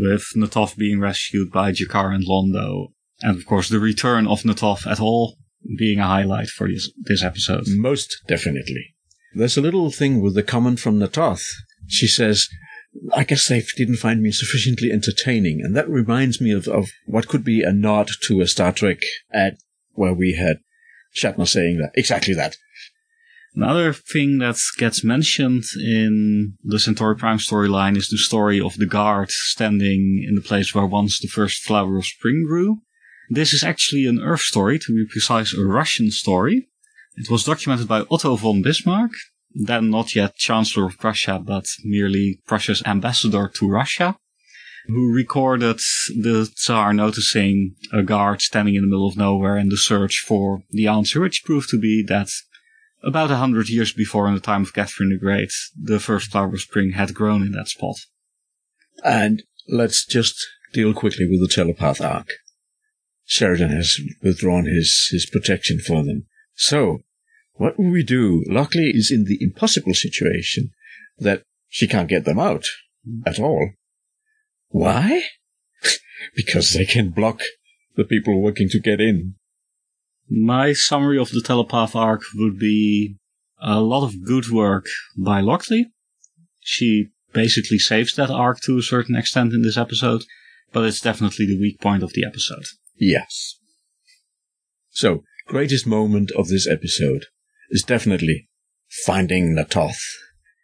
with 0.00 0.24
Natov 0.34 0.76
being 0.76 1.00
rescued 1.00 1.50
by 1.52 1.72
G'Kar 1.72 2.14
and 2.14 2.24
Londo, 2.26 2.92
and 3.20 3.36
of 3.36 3.46
course 3.46 3.68
the 3.68 3.78
return 3.80 4.26
of 4.26 4.44
Natov 4.44 4.86
at 4.86 5.00
all 5.00 5.36
being 5.78 5.98
a 5.98 6.06
highlight 6.06 6.48
for 6.48 6.68
this, 6.68 6.90
this 6.96 7.22
episode. 7.22 7.64
Most 7.68 8.16
definitely. 8.26 8.94
There's 9.34 9.56
a 9.56 9.62
little 9.62 9.90
thing 9.90 10.20
with 10.20 10.34
the 10.34 10.42
comment 10.42 10.80
from 10.80 10.98
Natoth. 10.98 11.44
She 11.86 12.06
says, 12.06 12.48
I 13.12 13.24
guess 13.24 13.46
they 13.46 13.62
didn't 13.76 13.96
find 13.96 14.22
me 14.22 14.32
sufficiently 14.32 14.90
entertaining. 14.90 15.60
And 15.62 15.76
that 15.76 15.88
reminds 15.88 16.40
me 16.40 16.50
of, 16.50 16.66
of 16.66 16.88
what 17.06 17.28
could 17.28 17.44
be 17.44 17.62
a 17.62 17.72
nod 17.72 18.08
to 18.26 18.40
a 18.40 18.48
Star 18.48 18.72
Trek 18.72 18.98
ad 19.32 19.58
where 19.92 20.14
we 20.14 20.34
had 20.34 20.58
Shatner 21.16 21.46
saying 21.46 21.78
that. 21.78 21.92
Exactly 21.94 22.34
that. 22.34 22.56
Another 23.54 23.92
thing 23.92 24.38
that 24.38 24.58
gets 24.78 25.02
mentioned 25.02 25.64
in 25.76 26.54
the 26.62 26.78
Centauri 26.78 27.16
Prime 27.16 27.38
storyline 27.38 27.96
is 27.96 28.08
the 28.08 28.16
story 28.16 28.60
of 28.60 28.76
the 28.76 28.86
guard 28.86 29.30
standing 29.30 30.24
in 30.26 30.36
the 30.36 30.40
place 30.40 30.72
where 30.72 30.86
once 30.86 31.18
the 31.18 31.28
first 31.28 31.62
flower 31.64 31.98
of 31.98 32.06
spring 32.06 32.44
grew. 32.46 32.82
This 33.28 33.52
is 33.52 33.64
actually 33.64 34.06
an 34.06 34.20
Earth 34.20 34.40
story, 34.40 34.78
to 34.78 34.94
be 34.94 35.04
precise, 35.04 35.52
a 35.52 35.64
Russian 35.64 36.10
story. 36.10 36.68
It 37.16 37.28
was 37.28 37.44
documented 37.44 37.88
by 37.88 38.04
Otto 38.10 38.36
von 38.36 38.62
Bismarck, 38.62 39.10
then 39.52 39.90
not 39.90 40.14
yet 40.14 40.36
Chancellor 40.36 40.86
of 40.86 40.98
Prussia, 40.98 41.40
but 41.44 41.64
merely 41.84 42.40
Prussia's 42.46 42.82
ambassador 42.86 43.50
to 43.54 43.68
Russia, 43.68 44.16
who 44.86 45.12
recorded 45.12 45.80
the 46.08 46.48
Tsar 46.54 46.92
noticing 46.92 47.74
a 47.92 48.02
guard 48.02 48.40
standing 48.42 48.76
in 48.76 48.82
the 48.82 48.88
middle 48.88 49.08
of 49.08 49.16
nowhere 49.16 49.58
in 49.58 49.70
the 49.70 49.76
search 49.76 50.24
for 50.26 50.62
the 50.70 50.86
answer, 50.86 51.20
which 51.20 51.44
proved 51.44 51.68
to 51.70 51.78
be 51.78 52.04
that 52.06 52.28
about 53.02 53.30
a 53.30 53.36
hundred 53.36 53.68
years 53.68 53.92
before, 53.92 54.28
in 54.28 54.34
the 54.34 54.40
time 54.40 54.62
of 54.62 54.74
Catherine 54.74 55.10
the 55.10 55.18
Great, 55.18 55.52
the 55.76 56.00
first 56.00 56.30
flower 56.30 56.48
of 56.48 56.60
spring 56.60 56.92
had 56.92 57.14
grown 57.14 57.42
in 57.42 57.52
that 57.52 57.68
spot. 57.68 57.96
And 59.04 59.42
let's 59.68 60.04
just 60.04 60.34
deal 60.72 60.92
quickly 60.92 61.26
with 61.28 61.40
the 61.40 61.52
telepath 61.52 62.00
arc. 62.00 62.28
Sheridan 63.24 63.70
has 63.70 63.96
withdrawn 64.22 64.66
his, 64.66 65.08
his 65.10 65.26
protection 65.26 65.78
for 65.78 66.04
them. 66.04 66.26
So, 66.54 66.98
what 67.54 67.78
will 67.78 67.90
we 67.90 68.02
do? 68.02 68.44
Lockley 68.48 68.90
is 68.90 69.10
in 69.10 69.24
the 69.24 69.38
impossible 69.40 69.94
situation 69.94 70.70
that 71.18 71.42
she 71.68 71.86
can't 71.86 72.08
get 72.08 72.24
them 72.24 72.38
out 72.38 72.64
at 73.24 73.38
all. 73.38 73.70
Why? 74.68 75.22
because 76.34 76.72
they 76.72 76.84
can 76.84 77.10
block 77.10 77.40
the 77.96 78.04
people 78.04 78.40
working 78.40 78.68
to 78.70 78.80
get 78.80 79.00
in. 79.00 79.36
My 80.30 80.72
summary 80.72 81.18
of 81.18 81.30
the 81.30 81.42
telepath 81.42 81.96
arc 81.96 82.22
would 82.36 82.56
be 82.58 83.16
a 83.60 83.80
lot 83.80 84.04
of 84.04 84.24
good 84.24 84.48
work 84.48 84.86
by 85.18 85.40
Lockley. 85.40 85.86
She 86.60 87.08
basically 87.32 87.78
saves 87.78 88.14
that 88.14 88.30
arc 88.30 88.60
to 88.60 88.78
a 88.78 88.82
certain 88.82 89.16
extent 89.16 89.52
in 89.52 89.62
this 89.62 89.76
episode, 89.76 90.22
but 90.72 90.84
it's 90.84 91.00
definitely 91.00 91.46
the 91.46 91.58
weak 91.58 91.80
point 91.80 92.04
of 92.04 92.12
the 92.12 92.24
episode. 92.24 92.64
Yes. 92.96 93.56
So, 94.90 95.24
greatest 95.46 95.84
moment 95.84 96.30
of 96.32 96.46
this 96.46 96.68
episode 96.68 97.26
is 97.70 97.82
definitely 97.82 98.48
finding 99.04 99.56
Natoth. 99.56 99.98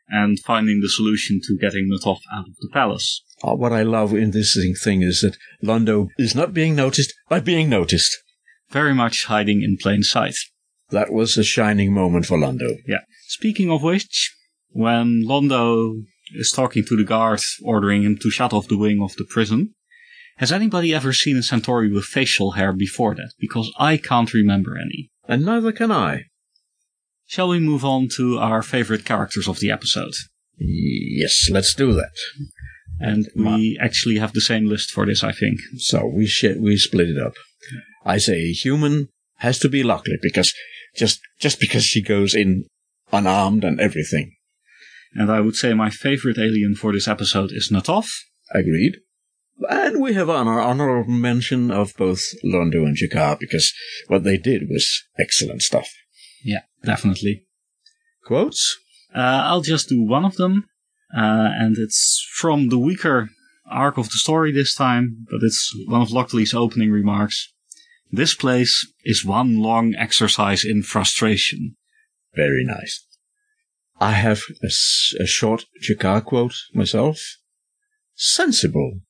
And 0.09 0.39
finding 0.39 0.81
the 0.81 0.89
solution 0.89 1.41
to 1.43 1.59
getting 1.61 1.91
Natoth 1.91 2.21
out 2.33 2.47
of 2.47 2.55
the 2.61 2.69
palace. 2.73 3.25
Uh, 3.43 3.57
what 3.57 3.73
I 3.73 3.83
love 3.83 4.13
in 4.13 4.31
this 4.31 4.57
thing 4.85 5.03
is 5.03 5.23
that 5.23 5.37
Londo 5.65 6.09
is 6.19 6.37
not 6.37 6.55
being 6.55 6.77
noticed 6.77 7.13
by 7.29 7.41
being 7.41 7.69
noticed. 7.69 8.17
Very 8.71 8.95
much 8.95 9.27
hiding 9.27 9.63
in 9.63 9.77
plain 9.81 10.03
sight. 10.03 10.35
That 10.91 11.13
was 11.13 11.37
a 11.37 11.45
shining 11.45 11.93
moment 11.93 12.27
for 12.27 12.39
Londo. 12.39 12.77
Yeah. 12.87 13.01
Speaking 13.29 13.71
of 13.71 13.83
which, 13.83 14.35
when 14.71 15.25
Londo 15.25 16.03
is 16.35 16.53
talking 16.55 16.85
to 16.85 16.97
the 16.97 17.05
guard, 17.05 17.41
ordering 17.63 18.03
him 18.03 18.17
to 18.19 18.31
shut 18.31 18.53
off 18.53 18.69
the 18.69 18.79
wing 18.79 19.01
of 19.03 19.15
the 19.17 19.27
prison, 19.29 19.75
has 20.39 20.53
anybody 20.53 20.95
ever 20.95 21.13
seen 21.13 21.37
a 21.37 21.43
Centauri 21.43 21.91
with 21.91 22.05
facial 22.05 22.53
hair 22.53 22.73
before 22.73 23.15
that? 23.15 23.33
Because 23.39 23.73
I 23.79 23.97
can't 23.97 24.33
remember 24.35 24.77
any. 24.77 25.11
And 25.27 25.45
neither 25.45 25.73
can 25.73 25.91
I. 25.91 26.25
Shall 27.27 27.49
we 27.49 27.59
move 27.59 27.85
on 27.85 28.09
to 28.17 28.39
our 28.39 28.63
favorite 28.63 29.05
characters 29.05 29.49
of 29.49 29.59
the 29.61 29.71
episode? 29.71 30.13
Yes, 30.59 31.49
let's 31.51 31.75
do 31.75 31.93
that. 31.95 32.13
And 33.01 33.29
we 33.35 33.79
actually 33.81 34.19
have 34.19 34.33
the 34.33 34.41
same 34.41 34.67
list 34.67 34.91
for 34.91 35.05
this, 35.05 35.25
I 35.25 35.33
think. 35.33 35.59
So 35.79 36.07
we 36.07 36.27
sh- 36.27 36.57
we 36.59 36.77
split 36.77 37.11
it 37.11 37.19
up. 37.19 37.35
I 38.07 38.19
say 38.19 38.53
human 38.53 39.09
has 39.39 39.59
to 39.59 39.69
be 39.69 39.83
Lockley 39.83 40.17
because 40.23 40.55
just 40.97 41.21
just 41.41 41.61
because 41.61 41.85
she 41.85 42.01
goes 42.01 42.35
in 42.35 42.65
unarmed 43.13 43.65
and 43.65 43.81
everything. 43.81 44.37
And 45.13 45.31
I 45.31 45.41
would 45.41 45.57
say 45.57 45.75
my 45.75 45.91
favorite 45.91 46.39
alien 46.39 46.77
for 46.77 46.93
this 46.93 47.09
episode 47.09 47.51
is 47.53 47.71
Natov. 47.71 48.07
Agreed. 48.53 48.99
And 49.69 50.01
we 50.01 50.15
have 50.15 50.29
an 50.29 50.47
honorable 50.47 51.11
mention 51.11 51.71
of 51.71 51.95
both 51.97 52.21
Londo 52.45 52.85
and 52.85 52.97
G'Kar 52.97 53.39
because 53.39 53.73
what 54.07 54.23
they 54.23 54.37
did 54.37 54.69
was 54.69 55.05
excellent 55.19 55.63
stuff. 55.63 55.89
Yeah, 56.45 56.63
definitely. 56.85 57.47
Quotes? 58.25 58.79
Uh, 59.15 59.43
I'll 59.45 59.63
just 59.63 59.89
do 59.89 60.03
one 60.03 60.27
of 60.27 60.37
them, 60.37 60.67
uh, 61.17 61.49
and 61.59 61.77
it's 61.79 62.25
from 62.37 62.69
the 62.69 62.79
weaker 62.79 63.31
arc 63.71 63.97
of 63.97 64.07
the 64.07 64.19
story 64.19 64.53
this 64.53 64.75
time, 64.75 65.27
but 65.31 65.41
it's 65.43 65.73
one 65.87 66.03
of 66.03 66.11
Lockley's 66.11 66.53
opening 66.53 66.91
remarks. 66.91 67.53
This 68.11 68.35
place 68.35 68.93
is 69.05 69.25
one 69.25 69.59
long 69.59 69.95
exercise 69.97 70.65
in 70.65 70.83
frustration. 70.83 71.77
Very 72.35 72.65
nice. 72.65 73.05
I 74.01 74.13
have 74.13 74.43
a, 74.63 74.69
a 75.21 75.27
short 75.27 75.65
G'Kar 75.83 76.25
quote 76.25 76.55
myself. 76.75 77.21
Sensible. 78.15 79.01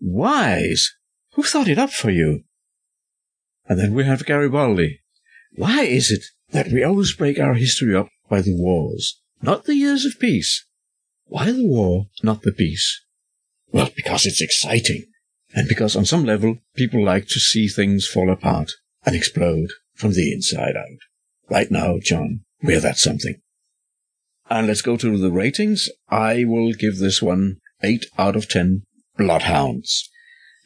Wise. 0.00 0.90
Who 1.34 1.42
thought 1.42 1.68
it 1.68 1.78
up 1.78 1.90
for 1.90 2.10
you? 2.10 2.44
And 3.66 3.78
then 3.78 3.94
we 3.94 4.04
have 4.04 4.26
Garibaldi. 4.26 5.00
Why 5.54 5.82
is 5.82 6.10
it 6.10 6.24
that 6.50 6.72
we 6.72 6.82
always 6.82 7.14
break 7.14 7.38
our 7.38 7.54
history 7.54 7.94
up 7.94 8.08
by 8.28 8.42
the 8.42 8.56
wars, 8.56 9.20
not 9.40 9.64
the 9.64 9.76
years 9.76 10.04
of 10.04 10.18
peace? 10.18 10.66
Why 11.26 11.52
the 11.52 11.66
war, 11.66 12.06
not 12.22 12.42
the 12.42 12.52
peace? 12.52 13.04
Well, 13.70 13.90
because 13.94 14.26
it's 14.26 14.42
exciting. 14.42 15.04
And 15.54 15.68
because 15.68 15.96
on 15.96 16.04
some 16.04 16.24
level, 16.24 16.58
people 16.74 17.04
like 17.04 17.26
to 17.28 17.40
see 17.40 17.68
things 17.68 18.06
fall 18.06 18.30
apart 18.30 18.70
and 19.04 19.14
explode 19.14 19.70
from 19.94 20.12
the 20.12 20.32
inside 20.32 20.76
out. 20.76 20.98
Right 21.50 21.70
now, 21.70 21.98
John, 22.02 22.40
we're 22.62 22.80
that 22.80 22.98
something. 22.98 23.40
And 24.48 24.66
let's 24.66 24.82
go 24.82 24.96
to 24.96 25.18
the 25.18 25.30
ratings. 25.30 25.88
I 26.08 26.44
will 26.44 26.72
give 26.72 26.98
this 26.98 27.22
one 27.22 27.56
8 27.82 28.06
out 28.18 28.36
of 28.36 28.48
10 28.48 28.82
bloodhounds. 29.16 30.10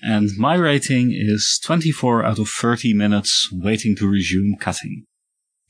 And 0.02 0.30
my 0.36 0.54
rating 0.54 1.12
is 1.12 1.60
24 1.64 2.24
out 2.24 2.38
of 2.38 2.48
30 2.48 2.92
minutes 2.94 3.48
waiting 3.52 3.96
to 3.96 4.08
resume 4.08 4.56
cutting. 4.60 5.04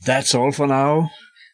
That's 0.05 0.35
all 0.35 0.53
for 0.53 0.67
now. 0.67 1.11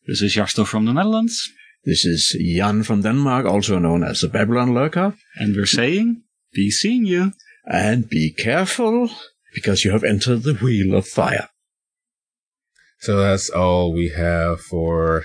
This 0.07 0.23
is 0.23 0.35
Jarsto 0.35 0.67
from 0.67 0.87
the 0.87 0.93
Netherlands. 0.93 1.49
This 1.85 2.05
is 2.05 2.37
Jan 2.41 2.83
from 2.83 3.03
Denmark, 3.03 3.47
also 3.47 3.79
known 3.79 4.03
as 4.03 4.21
the 4.21 4.29
Babylon 4.29 4.75
Lurker. 4.75 5.15
And 5.37 5.55
we're 5.55 5.67
saying, 5.67 6.23
be 6.53 6.71
seeing 6.71 7.05
you. 7.05 7.33
And 7.65 8.09
be 8.09 8.33
careful, 8.33 9.11
because 9.55 9.85
you 9.85 9.93
have 9.93 10.05
entered 10.05 10.43
the 10.43 10.55
Wheel 10.55 10.95
of 10.95 11.07
Fire. 11.07 11.49
So 13.01 13.17
that's 13.17 13.51
all 13.51 13.93
we 13.93 14.11
have 14.11 14.61
for 14.61 15.25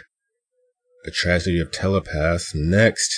the 1.03 1.11
Tragedy 1.11 1.59
of 1.59 1.71
Telepath. 1.71 2.53
Next 2.53 3.15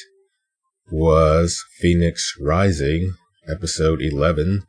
was 0.91 1.63
Phoenix 1.79 2.33
Rising, 2.39 3.13
episode 3.47 4.01
11. 4.01 4.63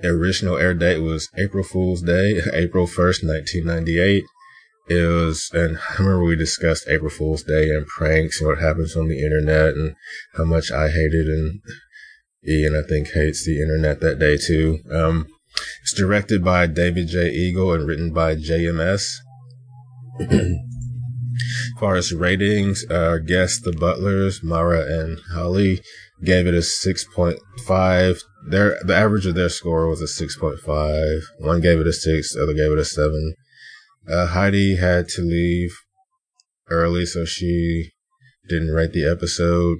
The 0.00 0.08
original 0.08 0.56
air 0.56 0.74
date 0.74 1.00
was 1.00 1.28
April 1.36 1.64
Fool's 1.64 2.02
Day, 2.02 2.40
April 2.52 2.86
1st, 2.86 3.26
1998. 3.26 4.24
It 4.88 4.94
was, 4.94 5.50
and 5.52 5.78
I 5.90 5.94
remember 5.98 6.24
we 6.24 6.36
discussed 6.36 6.88
April 6.88 7.10
Fool's 7.10 7.42
Day 7.42 7.70
and 7.70 7.86
pranks 7.86 8.40
and 8.40 8.48
what 8.48 8.58
happens 8.58 8.96
on 8.96 9.08
the 9.08 9.22
internet 9.22 9.74
and 9.74 9.94
how 10.36 10.44
much 10.44 10.70
I 10.70 10.88
hated 10.88 11.26
and 11.26 11.60
Ian, 12.46 12.74
I 12.74 12.86
think, 12.86 13.08
hates 13.08 13.44
the 13.44 13.60
internet 13.60 14.00
that 14.00 14.18
day 14.18 14.36
too. 14.36 14.80
Um, 14.90 15.26
it's 15.82 15.94
directed 15.94 16.44
by 16.44 16.66
David 16.66 17.08
J. 17.08 17.30
Eagle 17.30 17.72
and 17.72 17.86
written 17.86 18.12
by 18.12 18.36
JMS. 18.36 19.06
as 20.20 21.80
far 21.80 21.96
as 21.96 22.12
ratings, 22.12 22.84
our 22.90 23.18
guests, 23.18 23.60
the 23.60 23.72
Butlers, 23.72 24.42
Mara 24.42 24.80
and 24.80 25.18
Holly, 25.32 25.80
gave 26.22 26.46
it 26.46 26.54
a 26.54 26.58
6.5. 26.58 28.20
Their, 28.48 28.78
the 28.84 28.94
average 28.94 29.26
of 29.26 29.34
their 29.34 29.48
score 29.48 29.88
was 29.88 30.00
a 30.00 30.24
6.5. 30.24 31.20
One 31.38 31.60
gave 31.60 31.80
it 31.80 31.86
a 31.86 31.92
6, 31.92 32.34
the 32.34 32.42
other 32.42 32.54
gave 32.54 32.72
it 32.72 32.78
a 32.78 32.84
7. 32.84 33.34
Uh, 34.08 34.26
Heidi 34.28 34.76
had 34.76 35.08
to 35.10 35.22
leave 35.22 35.74
early, 36.68 37.06
so 37.06 37.24
she 37.24 37.92
didn't 38.48 38.70
rate 38.70 38.92
the 38.92 39.08
episode. 39.08 39.78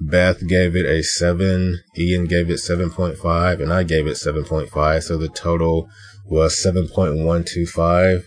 Beth 0.00 0.46
gave 0.46 0.76
it 0.76 0.86
a 0.86 1.02
7, 1.02 1.80
Ian 1.96 2.24
gave 2.26 2.50
it 2.50 2.60
7.5, 2.60 3.62
and 3.62 3.72
I 3.72 3.82
gave 3.82 4.06
it 4.06 4.16
7.5, 4.16 5.02
so 5.02 5.16
the 5.16 5.28
total 5.28 5.88
was 6.26 6.62
7.125. 6.64 8.24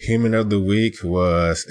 Human 0.00 0.34
of 0.34 0.50
the 0.50 0.60
week 0.60 1.02
was, 1.02 1.66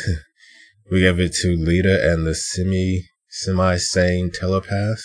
we 0.92 1.02
gave 1.02 1.20
it 1.20 1.34
to 1.42 1.58
Lyta 1.58 2.12
and 2.12 2.26
the 2.26 2.36
semi, 2.36 3.06
semi-sane 3.30 4.32
telepath. 4.32 5.02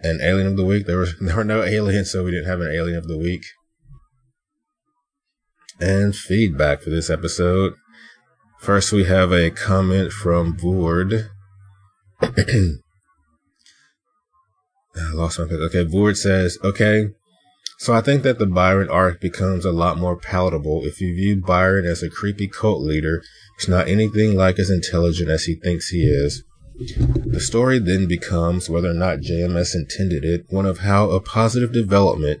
And 0.00 0.20
alien 0.20 0.46
of 0.46 0.56
the 0.56 0.64
week, 0.64 0.86
there 0.86 0.98
was, 0.98 1.14
there 1.20 1.36
were 1.36 1.44
no 1.44 1.62
aliens, 1.62 2.12
so 2.12 2.24
we 2.24 2.30
didn't 2.30 2.48
have 2.48 2.60
an 2.60 2.72
alien 2.72 2.98
of 2.98 3.08
the 3.08 3.18
week. 3.18 3.42
And 5.80 6.14
feedback 6.14 6.82
for 6.82 6.90
this 6.90 7.08
episode. 7.08 7.74
First, 8.60 8.92
we 8.92 9.04
have 9.04 9.32
a 9.32 9.50
comment 9.50 10.12
from 10.12 10.56
Voord. 10.56 11.30
I 12.20 12.26
ah, 14.96 15.10
lost 15.14 15.38
my 15.38 15.46
pick. 15.46 15.60
Okay, 15.60 15.84
Voord 15.84 16.16
says, 16.16 16.58
okay, 16.64 17.08
so 17.78 17.92
I 17.92 18.00
think 18.00 18.24
that 18.24 18.38
the 18.38 18.46
Byron 18.46 18.88
arc 18.90 19.20
becomes 19.20 19.64
a 19.64 19.70
lot 19.70 19.98
more 19.98 20.16
palatable 20.16 20.84
if 20.84 21.00
you 21.00 21.14
view 21.14 21.40
Byron 21.40 21.86
as 21.86 22.02
a 22.02 22.10
creepy 22.10 22.48
cult 22.48 22.82
leader 22.82 23.22
who's 23.56 23.68
not 23.68 23.86
anything 23.86 24.34
like 24.34 24.58
as 24.58 24.68
intelligent 24.68 25.30
as 25.30 25.44
he 25.44 25.54
thinks 25.54 25.88
he 25.88 26.02
is. 26.02 26.42
The 27.24 27.40
story 27.40 27.78
then 27.78 28.06
becomes, 28.06 28.68
whether 28.68 28.90
or 28.90 28.94
not 28.94 29.18
JMS 29.18 29.74
intended 29.74 30.24
it, 30.24 30.46
one 30.48 30.66
of 30.66 30.78
how 30.78 31.10
a 31.10 31.20
positive 31.20 31.72
development, 31.72 32.40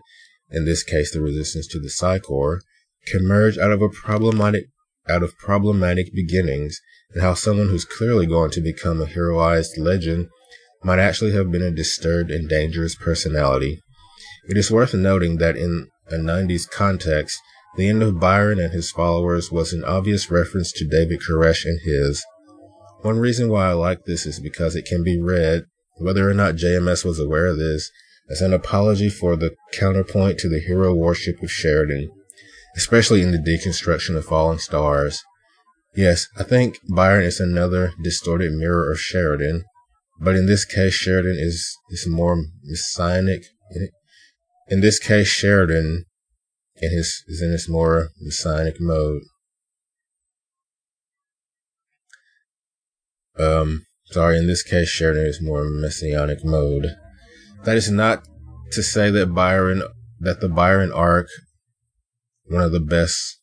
in 0.50 0.64
this 0.64 0.82
case 0.82 1.12
the 1.12 1.20
resistance 1.20 1.68
to 1.68 1.80
the 1.80 1.90
Psi 1.90 2.18
Corps, 2.18 2.60
can 3.06 3.24
merge 3.24 3.58
out 3.58 3.72
of 3.72 3.80
a 3.80 3.88
problematic 3.88 4.66
out 5.08 5.22
of 5.22 5.38
problematic 5.38 6.12
beginnings, 6.12 6.80
and 7.12 7.22
how 7.22 7.34
someone 7.34 7.68
who's 7.68 7.84
clearly 7.84 8.26
going 8.26 8.50
to 8.50 8.60
become 8.60 9.00
a 9.00 9.06
heroized 9.06 9.78
legend 9.78 10.28
might 10.82 10.98
actually 10.98 11.32
have 11.32 11.50
been 11.50 11.62
a 11.62 11.70
disturbed 11.70 12.30
and 12.30 12.48
dangerous 12.48 12.94
personality. 12.94 13.80
It 14.48 14.56
is 14.56 14.70
worth 14.70 14.94
noting 14.94 15.38
that 15.38 15.56
in 15.56 15.88
a 16.08 16.14
90s 16.14 16.68
context, 16.70 17.40
the 17.76 17.88
end 17.88 18.02
of 18.02 18.20
Byron 18.20 18.58
and 18.58 18.72
his 18.72 18.90
followers 18.90 19.52
was 19.52 19.72
an 19.72 19.84
obvious 19.84 20.30
reference 20.30 20.72
to 20.72 20.86
David 20.86 21.20
Koresh 21.20 21.64
and 21.64 21.80
his. 21.84 22.24
One 23.02 23.18
reason 23.18 23.48
why 23.48 23.68
I 23.68 23.72
like 23.72 24.04
this 24.04 24.26
is 24.26 24.40
because 24.40 24.74
it 24.74 24.86
can 24.86 25.04
be 25.04 25.20
read, 25.20 25.64
whether 25.98 26.28
or 26.28 26.34
not 26.34 26.56
JMS 26.56 27.04
was 27.04 27.20
aware 27.20 27.46
of 27.46 27.58
this, 27.58 27.90
as 28.30 28.40
an 28.40 28.52
apology 28.52 29.08
for 29.08 29.36
the 29.36 29.54
counterpoint 29.72 30.38
to 30.38 30.48
the 30.48 30.60
hero 30.60 30.94
worship 30.94 31.42
of 31.42 31.50
Sheridan, 31.50 32.10
especially 32.76 33.22
in 33.22 33.32
the 33.32 33.38
deconstruction 33.38 34.16
of 34.16 34.24
falling 34.24 34.58
stars. 34.58 35.22
Yes, 35.94 36.26
I 36.38 36.44
think 36.44 36.78
Byron 36.88 37.24
is 37.24 37.40
another 37.40 37.92
distorted 38.02 38.52
mirror 38.52 38.90
of 38.90 39.00
Sheridan, 39.00 39.64
but 40.20 40.36
in 40.36 40.46
this 40.46 40.64
case, 40.64 40.94
Sheridan 40.94 41.36
is, 41.38 41.76
is 41.90 42.06
more 42.06 42.44
messianic 42.62 43.42
in 44.70 44.80
this 44.80 44.98
case, 44.98 45.28
Sheridan 45.28 46.04
in 46.76 46.90
his, 46.90 47.24
is 47.26 47.40
in 47.42 47.52
his 47.52 47.68
more 47.68 48.10
messianic 48.20 48.80
mode. 48.80 49.22
Um, 53.38 53.86
sorry, 54.06 54.36
in 54.36 54.46
this 54.46 54.62
case, 54.62 54.88
Sheridan 54.88 55.24
is 55.24 55.40
more 55.40 55.64
messianic 55.64 56.44
mode. 56.44 56.96
That 57.64 57.76
is 57.76 57.90
not 57.90 58.28
to 58.72 58.82
say 58.82 59.10
that 59.10 59.34
Byron, 59.34 59.82
that 60.20 60.40
the 60.40 60.48
Byron 60.48 60.92
arc, 60.92 61.28
one 62.44 62.62
of 62.62 62.72
the 62.72 62.80
best, 62.80 63.37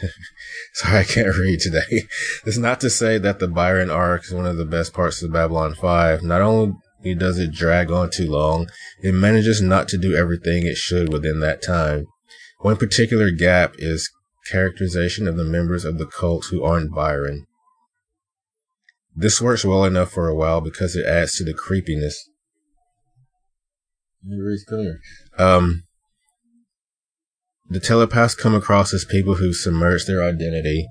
sorry, 0.74 0.98
I 0.98 1.04
can't 1.04 1.36
read 1.36 1.60
today. 1.60 2.02
it's 2.46 2.58
not 2.58 2.80
to 2.80 2.90
say 2.90 3.18
that 3.18 3.38
the 3.38 3.48
Byron 3.48 3.90
arc 3.90 4.24
is 4.24 4.34
one 4.34 4.46
of 4.46 4.56
the 4.56 4.64
best 4.64 4.92
parts 4.92 5.22
of 5.22 5.32
Babylon 5.32 5.74
5. 5.74 6.22
Not 6.22 6.40
only 6.40 6.74
does 7.16 7.38
it 7.38 7.52
drag 7.52 7.90
on 7.90 8.10
too 8.10 8.30
long, 8.30 8.68
it 9.02 9.12
manages 9.12 9.60
not 9.62 9.88
to 9.88 9.98
do 9.98 10.16
everything 10.16 10.66
it 10.66 10.76
should 10.76 11.12
within 11.12 11.40
that 11.40 11.62
time. 11.62 12.06
One 12.60 12.76
particular 12.76 13.30
gap 13.30 13.74
is 13.78 14.10
characterization 14.50 15.28
of 15.28 15.36
the 15.36 15.44
members 15.44 15.84
of 15.84 15.98
the 15.98 16.06
cult 16.06 16.46
who 16.50 16.64
aren't 16.64 16.94
Byron. 16.94 17.46
This 19.14 19.40
works 19.40 19.64
well 19.64 19.84
enough 19.84 20.12
for 20.12 20.28
a 20.28 20.34
while 20.34 20.60
because 20.60 20.96
it 20.96 21.04
adds 21.04 21.36
to 21.36 21.44
the 21.44 21.54
creepiness. 21.54 22.28
Um, 25.36 25.84
the 27.68 27.80
telepaths 27.80 28.34
come 28.34 28.54
across 28.54 28.94
as 28.94 29.04
people 29.04 29.36
who 29.36 29.52
submerge 29.52 30.06
their 30.06 30.22
identity 30.22 30.86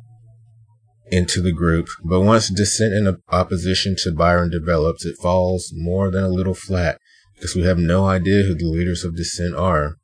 into 1.09 1.41
the 1.41 1.53
group, 1.53 1.87
but 2.03 2.21
once 2.21 2.49
dissent 2.49 2.93
and 2.93 3.17
opposition 3.29 3.95
to 3.99 4.11
Byron 4.11 4.51
develops, 4.51 5.05
it 5.05 5.17
falls 5.21 5.71
more 5.73 6.11
than 6.11 6.23
a 6.23 6.29
little 6.29 6.53
flat 6.53 6.99
because 7.35 7.55
we 7.55 7.63
have 7.63 7.77
no 7.77 8.05
idea 8.05 8.43
who 8.43 8.55
the 8.55 8.65
leaders 8.65 9.03
of 9.03 9.15
dissent 9.15 9.55
are. 9.55 9.95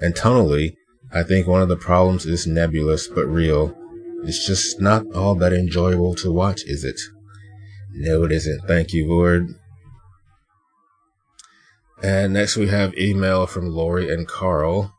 And 0.00 0.14
tonally, 0.14 0.74
I 1.12 1.22
think 1.22 1.46
one 1.46 1.62
of 1.62 1.68
the 1.68 1.76
problems 1.76 2.26
is 2.26 2.46
nebulous 2.46 3.08
but 3.08 3.26
real. 3.26 3.76
It's 4.24 4.46
just 4.46 4.80
not 4.80 5.04
all 5.14 5.34
that 5.36 5.52
enjoyable 5.52 6.14
to 6.16 6.32
watch, 6.32 6.62
is 6.66 6.82
it? 6.82 7.00
No, 7.92 8.24
it 8.24 8.32
isn't. 8.32 8.66
Thank 8.66 8.92
you, 8.92 9.06
Voord. 9.06 9.54
And 12.02 12.32
next 12.32 12.56
we 12.56 12.68
have 12.68 12.96
email 12.98 13.46
from 13.46 13.68
Lori 13.68 14.12
and 14.12 14.26
Carl. 14.26 14.95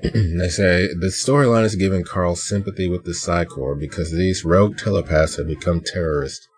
they 0.14 0.48
say 0.48 0.86
the 0.86 1.12
storyline 1.12 1.64
is 1.64 1.74
giving 1.74 2.04
Carl 2.04 2.34
sympathy 2.34 2.88
with 2.88 3.04
the 3.04 3.12
Psi 3.12 3.44
Corps 3.44 3.76
because 3.76 4.10
these 4.10 4.46
rogue 4.46 4.78
telepaths 4.78 5.36
have 5.36 5.46
become 5.46 5.82
terrorists. 5.84 6.48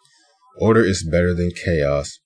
Order 0.61 0.85
is 0.85 1.03
better 1.03 1.35
than 1.35 1.51
chaos. 1.51 2.21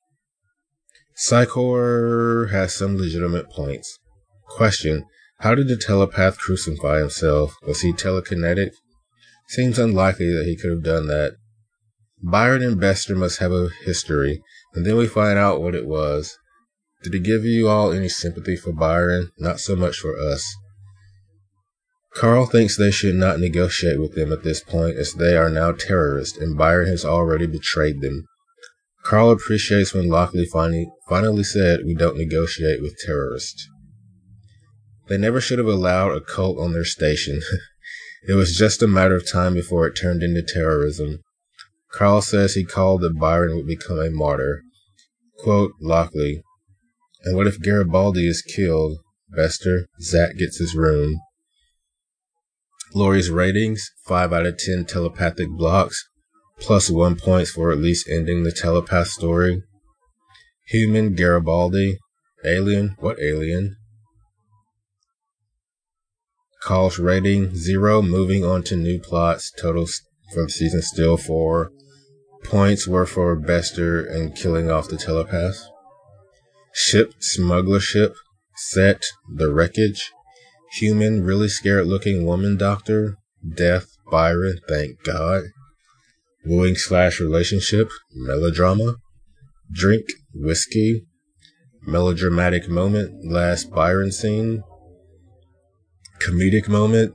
Psi 1.15 1.47
Corps 1.47 2.49
has 2.53 2.75
some 2.75 2.99
legitimate 2.99 3.49
points. 3.49 3.99
Question 4.47 5.07
How 5.39 5.55
did 5.55 5.69
the 5.69 5.79
telepath 5.79 6.37
crucify 6.37 6.99
himself? 6.99 7.55
Was 7.67 7.81
he 7.81 7.95
telekinetic? 7.95 8.73
Seems 9.49 9.79
unlikely 9.79 10.31
that 10.35 10.45
he 10.45 10.55
could 10.55 10.71
have 10.71 10.83
done 10.83 11.07
that. 11.07 11.37
Byron 12.23 12.63
and 12.63 12.79
Bester 12.79 13.17
must 13.17 13.39
have 13.39 13.53
a 13.53 13.71
history, 13.87 14.43
and 14.75 14.85
then 14.85 14.97
we 14.97 15.07
find 15.07 15.39
out 15.39 15.63
what 15.63 15.75
it 15.75 15.87
was. 15.87 16.37
Did 17.03 17.15
it 17.15 17.23
give 17.23 17.47
you 17.47 17.69
all 17.69 17.91
any 17.91 18.11
sympathy 18.11 18.57
for 18.57 18.75
Byron? 18.75 19.31
Not 19.39 19.61
so 19.61 19.77
much 19.77 19.97
for 19.97 20.15
us. 20.19 20.45
Carl 22.17 22.47
thinks 22.47 22.77
they 22.77 22.91
should 22.91 23.15
not 23.15 23.41
negotiate 23.41 24.01
with 24.01 24.15
them 24.15 24.33
at 24.33 24.43
this 24.43 24.63
point 24.63 24.97
as 24.97 25.13
they 25.13 25.37
are 25.37 25.51
now 25.51 25.73
terrorists 25.73 26.39
and 26.39 26.57
Byron 26.57 26.89
has 26.89 27.05
already 27.05 27.47
betrayed 27.47 28.01
them. 28.01 28.25
Carl 29.05 29.31
appreciates 29.31 29.93
when 29.93 30.09
Lockley 30.09 30.47
finally, 30.47 30.91
finally 31.09 31.45
said, 31.45 31.81
We 31.85 31.95
don't 31.95 32.17
negotiate 32.17 32.81
with 32.81 32.97
terrorists. 33.05 33.69
They 35.09 35.19
never 35.19 35.43
should 35.43 35.59
have 35.59 35.69
allowed 35.69 36.17
a 36.17 36.23
cult 36.23 36.59
on 36.59 36.73
their 36.73 36.87
station. 36.87 37.41
it 38.29 38.33
was 38.33 38.57
just 38.57 38.83
a 38.83 38.89
matter 38.89 39.15
of 39.15 39.31
time 39.31 39.53
before 39.53 39.87
it 39.87 39.93
turned 39.93 40.23
into 40.23 40.43
terrorism. 40.43 41.19
Carl 41.93 42.23
says 42.23 42.55
he 42.55 42.65
called 42.65 43.03
that 43.03 43.21
Byron 43.21 43.57
would 43.57 43.67
become 43.67 44.01
a 44.01 44.11
martyr. 44.11 44.63
Quote, 45.39 45.73
Lockley, 45.81 46.43
and 47.25 47.37
what 47.37 47.47
if 47.47 47.61
Garibaldi 47.61 48.27
is 48.27 48.41
killed? 48.41 48.99
Bester, 49.29 49.87
Zach 50.01 50.37
gets 50.37 50.59
his 50.59 50.75
room. 50.75 51.21
Lori's 52.97 53.29
ratings, 53.29 53.93
5 54.07 54.33
out 54.33 54.47
of 54.47 54.57
10 54.57 54.87
telepathic 54.87 55.51
blocks, 55.51 56.09
plus 56.59 56.89
1 56.89 57.17
points 57.17 57.51
for 57.51 57.71
at 57.71 57.77
least 57.77 58.09
ending 58.09 58.43
the 58.43 58.51
telepath 58.51 59.09
story. 59.09 59.63
Human 60.69 61.15
Garibaldi. 61.15 61.99
Alien? 62.43 62.97
What 62.99 63.19
alien? 63.21 63.77
Carl's 66.63 66.99
rating, 66.99 67.55
0, 67.55 68.01
moving 68.01 68.47
on 68.47 68.63
to 68.63 68.77
new 68.77 68.99
plots, 68.99 69.53
total 69.61 69.85
for 70.33 70.45
the 70.45 70.49
season 70.49 70.81
still 70.81 71.19
4. 71.19 71.71
Points 72.45 72.89
were 72.89 73.05
for 73.05 73.37
Bester 73.37 74.07
and 74.07 74.35
killing 74.35 74.71
off 74.71 74.89
the 74.89 74.97
telepath. 74.97 75.69
Ship, 76.73 77.13
smuggler 77.19 77.81
ship, 77.81 78.15
set, 78.57 79.05
the 79.29 79.53
wreckage. 79.53 80.13
Human, 80.73 81.25
really 81.25 81.49
scared 81.49 81.87
looking 81.87 82.27
woman 82.27 82.57
doctor. 82.57 83.17
Death, 83.55 83.97
Byron, 84.11 84.59
thank 84.69 85.03
God. 85.05 85.45
Wooing 86.45 86.77
slash 86.77 87.21
relationship, 87.21 87.91
melodrama. 88.13 88.97
Drink, 89.73 90.05
whiskey. 90.35 91.07
Melodramatic 91.83 92.69
moment, 92.69 93.25
last 93.25 93.71
Byron 93.71 94.11
scene. 94.11 94.63
Comedic 96.21 96.69
moment. 96.69 97.15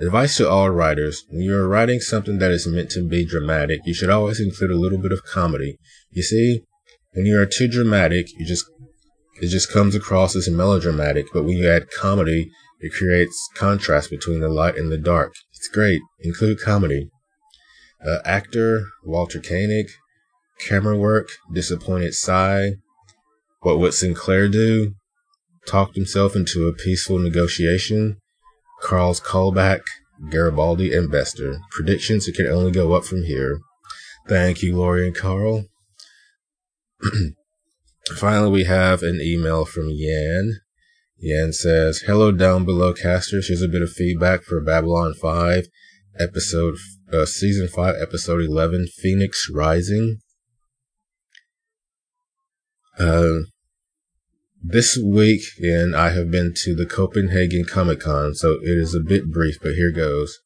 Advice 0.00 0.36
to 0.36 0.48
all 0.48 0.70
writers. 0.70 1.24
When 1.28 1.42
you 1.42 1.54
are 1.56 1.68
writing 1.68 2.00
something 2.00 2.38
that 2.38 2.50
is 2.50 2.66
meant 2.66 2.90
to 2.90 3.06
be 3.06 3.24
dramatic, 3.24 3.80
you 3.84 3.94
should 3.94 4.10
always 4.10 4.40
include 4.40 4.70
a 4.70 4.78
little 4.78 4.98
bit 4.98 5.12
of 5.12 5.24
comedy. 5.24 5.78
You 6.10 6.22
see, 6.22 6.62
when 7.12 7.26
you 7.26 7.38
are 7.38 7.46
too 7.46 7.68
dramatic, 7.68 8.26
you 8.38 8.46
just 8.46 8.64
it 9.40 9.48
just 9.48 9.72
comes 9.72 9.94
across 9.94 10.36
as 10.36 10.48
melodramatic, 10.48 11.26
but 11.32 11.44
when 11.44 11.56
you 11.56 11.68
add 11.68 11.90
comedy, 11.90 12.50
it 12.82 12.92
creates 12.92 13.48
contrast 13.54 14.10
between 14.10 14.40
the 14.40 14.48
light 14.48 14.76
and 14.76 14.90
the 14.90 14.98
dark. 14.98 15.34
It's 15.54 15.68
great. 15.68 16.00
Include 16.20 16.60
comedy. 16.60 17.08
Uh, 18.04 18.18
actor 18.24 18.86
Walter 19.04 19.40
Koenig. 19.40 19.86
Camera 20.58 20.96
work, 20.96 21.28
disappointed 21.52 22.14
sigh. 22.14 22.72
What 23.60 23.78
would 23.78 23.94
Sinclair 23.94 24.48
do? 24.48 24.94
Talked 25.66 25.94
himself 25.94 26.34
into 26.34 26.66
a 26.66 26.74
peaceful 26.74 27.18
negotiation. 27.18 28.18
Carl's 28.82 29.20
callback, 29.20 29.82
Garibaldi 30.30 30.92
and 30.92 31.10
Bester. 31.10 31.60
Predictions, 31.70 32.26
it 32.26 32.34
can 32.34 32.46
only 32.46 32.72
go 32.72 32.92
up 32.94 33.04
from 33.04 33.22
here. 33.24 33.60
Thank 34.28 34.62
you, 34.62 34.76
Lori 34.76 35.06
and 35.06 35.16
Carl. 35.16 35.66
Finally, 38.16 38.50
we 38.50 38.64
have 38.64 39.02
an 39.02 39.20
email 39.20 39.64
from 39.64 39.88
Yan. 39.88 40.61
Yan 41.24 41.52
says, 41.52 42.02
Hello 42.04 42.32
down 42.32 42.64
below 42.64 42.92
casters. 42.92 43.46
Here's 43.46 43.62
a 43.62 43.68
bit 43.68 43.80
of 43.80 43.92
feedback 43.92 44.42
for 44.42 44.60
Babylon 44.60 45.14
5, 45.14 45.66
episode, 46.18 46.74
uh, 47.12 47.26
season 47.26 47.68
5, 47.68 47.94
episode 48.02 48.42
11, 48.42 48.88
Phoenix 48.88 49.48
Rising. 49.48 50.18
Uh, 52.98 53.42
this 54.60 54.98
week, 54.98 55.42
and 55.60 55.94
I 55.94 56.10
have 56.10 56.28
been 56.28 56.54
to 56.64 56.74
the 56.74 56.86
Copenhagen 56.86 57.66
Comic 57.66 58.00
Con, 58.00 58.34
so 58.34 58.54
it 58.60 58.76
is 58.76 58.92
a 58.92 59.00
bit 59.00 59.30
brief, 59.30 59.58
but 59.62 59.74
here 59.74 59.92
goes. 59.92 60.40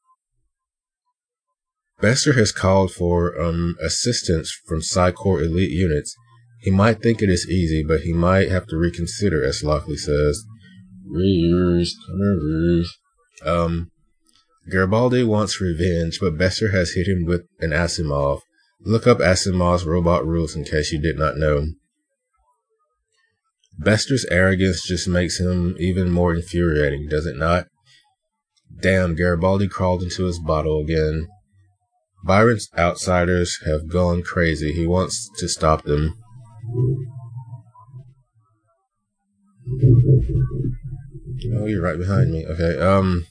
Bester 2.03 2.35
has 2.35 2.53
called 2.53 2.93
for 2.93 3.41
um, 3.41 3.77
assistance 3.83 4.55
from 4.69 4.83
Psi 4.83 5.13
Corps 5.13 5.41
elite 5.41 5.71
units. 5.71 6.15
He 6.61 6.71
might 6.71 7.01
think 7.01 7.23
it 7.23 7.31
is 7.31 7.49
easy, 7.49 7.83
but 7.83 8.01
he 8.01 8.13
might 8.13 8.51
have 8.51 8.67
to 8.67 8.77
reconsider, 8.77 9.43
as 9.43 9.65
Lockley 9.65 9.97
says. 9.97 10.45
Um, 13.45 13.91
Garibaldi 14.69 15.23
wants 15.25 15.61
revenge, 15.61 16.19
but 16.21 16.39
Bester 16.39 16.71
has 16.73 16.93
hit 16.93 17.07
him 17.07 17.25
with 17.25 17.47
an 17.61 17.71
Asimov. 17.71 18.41
Look 18.81 19.07
up 19.07 19.19
Asimov's 19.19 19.85
robot 19.85 20.27
rules 20.27 20.57
in 20.57 20.65
case 20.65 20.93
you 20.93 21.01
did 21.01 21.19
not 21.19 21.37
know. 21.37 21.69
Bester's 23.79 24.25
arrogance 24.31 24.87
just 24.87 25.07
makes 25.07 25.39
him 25.39 25.77
even 25.79 26.11
more 26.11 26.35
infuriating, 26.35 27.09
does 27.09 27.27
it 27.27 27.37
not? 27.37 27.67
Damn, 28.81 29.15
Garibaldi 29.15 29.69
crawled 29.69 30.03
into 30.03 30.25
his 30.25 30.39
bottle 30.39 30.83
again. 30.83 31.29
Byron's 32.25 32.69
outsiders 32.77 33.59
have 33.67 33.89
gone 33.89 34.23
crazy. 34.23 34.73
He 34.73 34.87
wants 34.87 35.31
to 35.39 35.49
stop 35.49 35.85
them. 35.85 36.19
Oh, 41.55 41.67
you're 41.67 41.83
right 41.83 41.99
behind 41.99 42.33
me. 42.33 42.47
Okay, 42.47 42.79
um. 42.81 43.27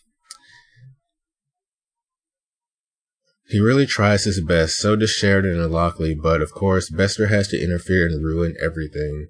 He 3.48 3.60
really 3.60 3.86
tries 3.86 4.24
his 4.24 4.42
best, 4.42 4.78
so 4.78 4.96
does 4.96 5.12
Sheridan 5.12 5.62
and 5.62 5.72
Lockley, 5.72 6.16
but 6.16 6.42
of 6.42 6.52
course, 6.52 6.90
Bester 6.90 7.28
has 7.28 7.48
to 7.50 7.62
interfere 7.62 8.08
and 8.08 8.24
ruin 8.24 8.56
everything. 8.62 9.28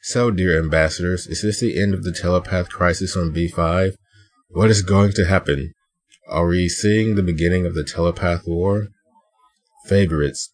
So, 0.00 0.30
dear 0.30 0.58
ambassadors, 0.58 1.26
is 1.26 1.42
this 1.42 1.60
the 1.60 1.80
end 1.80 1.92
of 1.92 2.02
the 2.02 2.12
telepath 2.12 2.70
crisis 2.70 3.16
on 3.16 3.34
B5? 3.34 3.94
What 4.48 4.70
is 4.70 4.82
going 4.82 5.12
to 5.12 5.26
happen? 5.26 5.74
Are 6.28 6.46
we 6.46 6.68
seeing 6.68 7.14
the 7.14 7.22
beginning 7.22 7.66
of 7.66 7.74
the 7.74 7.84
telepath 7.84 8.46
war? 8.46 8.88
Favorites. 9.86 10.50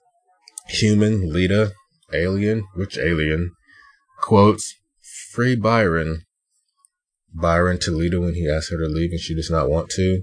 Human, 0.69 1.31
Lyta, 1.31 1.73
alien, 2.13 2.65
which 2.75 2.99
alien? 2.99 3.53
Quotes, 4.21 4.75
free 5.31 5.57
Byron. 5.57 6.25
Byron 7.35 7.79
to 7.81 7.91
Lyta 7.91 8.21
when 8.21 8.35
he 8.35 8.49
asks 8.49 8.71
her 8.71 8.79
to 8.79 8.87
leave 8.87 9.11
and 9.11 9.21
she 9.21 9.35
does 9.35 9.51
not 9.51 9.71
want 9.71 9.91
to. 9.91 10.23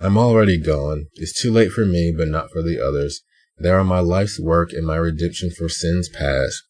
I'm 0.00 0.18
already 0.18 0.58
gone. 0.60 1.06
It's 1.14 1.40
too 1.40 1.50
late 1.50 1.72
for 1.72 1.84
me, 1.84 2.14
but 2.16 2.28
not 2.28 2.50
for 2.50 2.62
the 2.62 2.80
others. 2.80 3.22
There 3.58 3.78
are 3.78 3.84
my 3.84 4.00
life's 4.00 4.38
work 4.38 4.72
and 4.72 4.86
my 4.86 4.96
redemption 4.96 5.50
for 5.50 5.68
sins 5.68 6.08
past. 6.08 6.62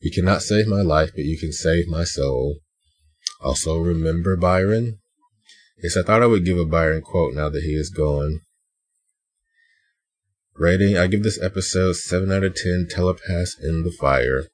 You 0.00 0.10
cannot 0.10 0.42
save 0.42 0.66
my 0.66 0.82
life, 0.82 1.10
but 1.14 1.24
you 1.24 1.38
can 1.38 1.52
save 1.52 1.86
my 1.86 2.02
soul. 2.02 2.56
Also, 3.40 3.78
remember 3.78 4.36
Byron? 4.36 4.98
Yes, 5.82 5.96
I 5.96 6.02
thought 6.02 6.22
I 6.22 6.26
would 6.26 6.44
give 6.44 6.58
a 6.58 6.64
Byron 6.64 7.02
quote 7.02 7.34
now 7.34 7.48
that 7.48 7.62
he 7.62 7.74
is 7.74 7.90
gone. 7.90 8.40
Rating, 10.54 10.98
I 10.98 11.06
give 11.06 11.22
this 11.22 11.40
episode 11.40 11.96
7 11.96 12.30
out 12.30 12.44
of 12.44 12.54
10 12.54 12.88
telepaths 12.90 13.56
in 13.62 13.84
the 13.84 13.92
fire. 13.92 14.44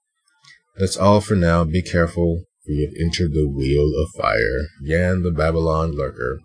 That's 0.77 0.97
all 0.97 1.21
for 1.21 1.35
now. 1.35 1.64
Be 1.64 1.83
careful. 1.83 2.45
We 2.69 2.83
have 2.83 2.93
entered 3.01 3.33
the 3.33 3.49
wheel 3.49 3.91
of 3.99 4.11
fire. 4.21 4.69
Yan 4.83 5.23
the 5.23 5.31
Babylon 5.31 5.93
lurker. 5.97 6.41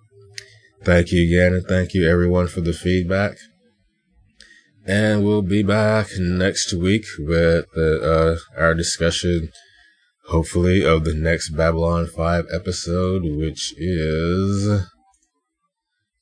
Thank 0.81 1.11
you, 1.11 1.21
Yan, 1.21 1.53
and 1.53 1.65
thank 1.65 1.93
you 1.93 2.09
everyone 2.09 2.47
for 2.47 2.61
the 2.61 2.71
feedback. 2.71 3.37
And 4.85 5.23
we'll 5.23 5.41
be 5.41 5.63
back 5.63 6.07
next 6.17 6.73
week 6.73 7.05
with 7.19 7.65
uh, 7.77 8.35
our 8.57 8.73
discussion, 8.73 9.49
hopefully, 10.27 10.85
of 10.85 11.03
the 11.03 11.13
next 11.13 11.49
Babylon 11.51 12.07
5 12.07 12.45
episode, 12.53 13.23
which 13.23 13.73
is 13.77 14.85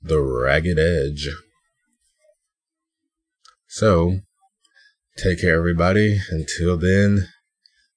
The 0.02 0.20
Ragged 0.20 0.78
Edge. 0.78 1.30
So, 3.68 4.20
take 5.18 5.42
care, 5.42 5.58
everybody. 5.58 6.20
Until 6.30 6.78
then, 6.78 7.30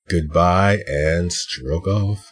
goodbye 0.09 0.83
and 0.87 1.33
stroke 1.33 1.87
off. 1.87 2.31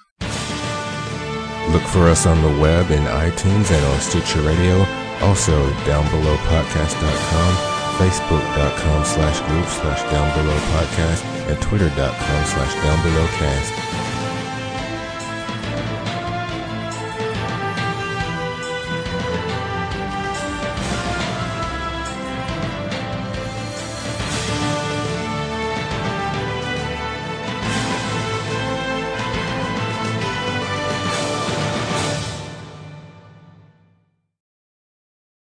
Look 1.71 1.83
for 1.83 2.09
us 2.09 2.27
on 2.27 2.43
the 2.43 2.61
web 2.61 2.91
in 2.91 3.03
iTunes 3.05 3.71
and 3.71 3.85
on 3.87 4.01
Stitcher 4.01 4.43
Radio. 4.43 4.85
Also, 5.21 5.71
downbelowpodcast.com, 5.87 7.55
facebook.com 7.99 9.05
slash 9.05 9.41
group 9.49 9.67
slash 9.67 10.01
downbelowpodcast, 10.13 11.25
and 11.49 11.63
twitter.com 11.63 12.45
slash 12.45 12.75
downbelowcast. 12.75 13.92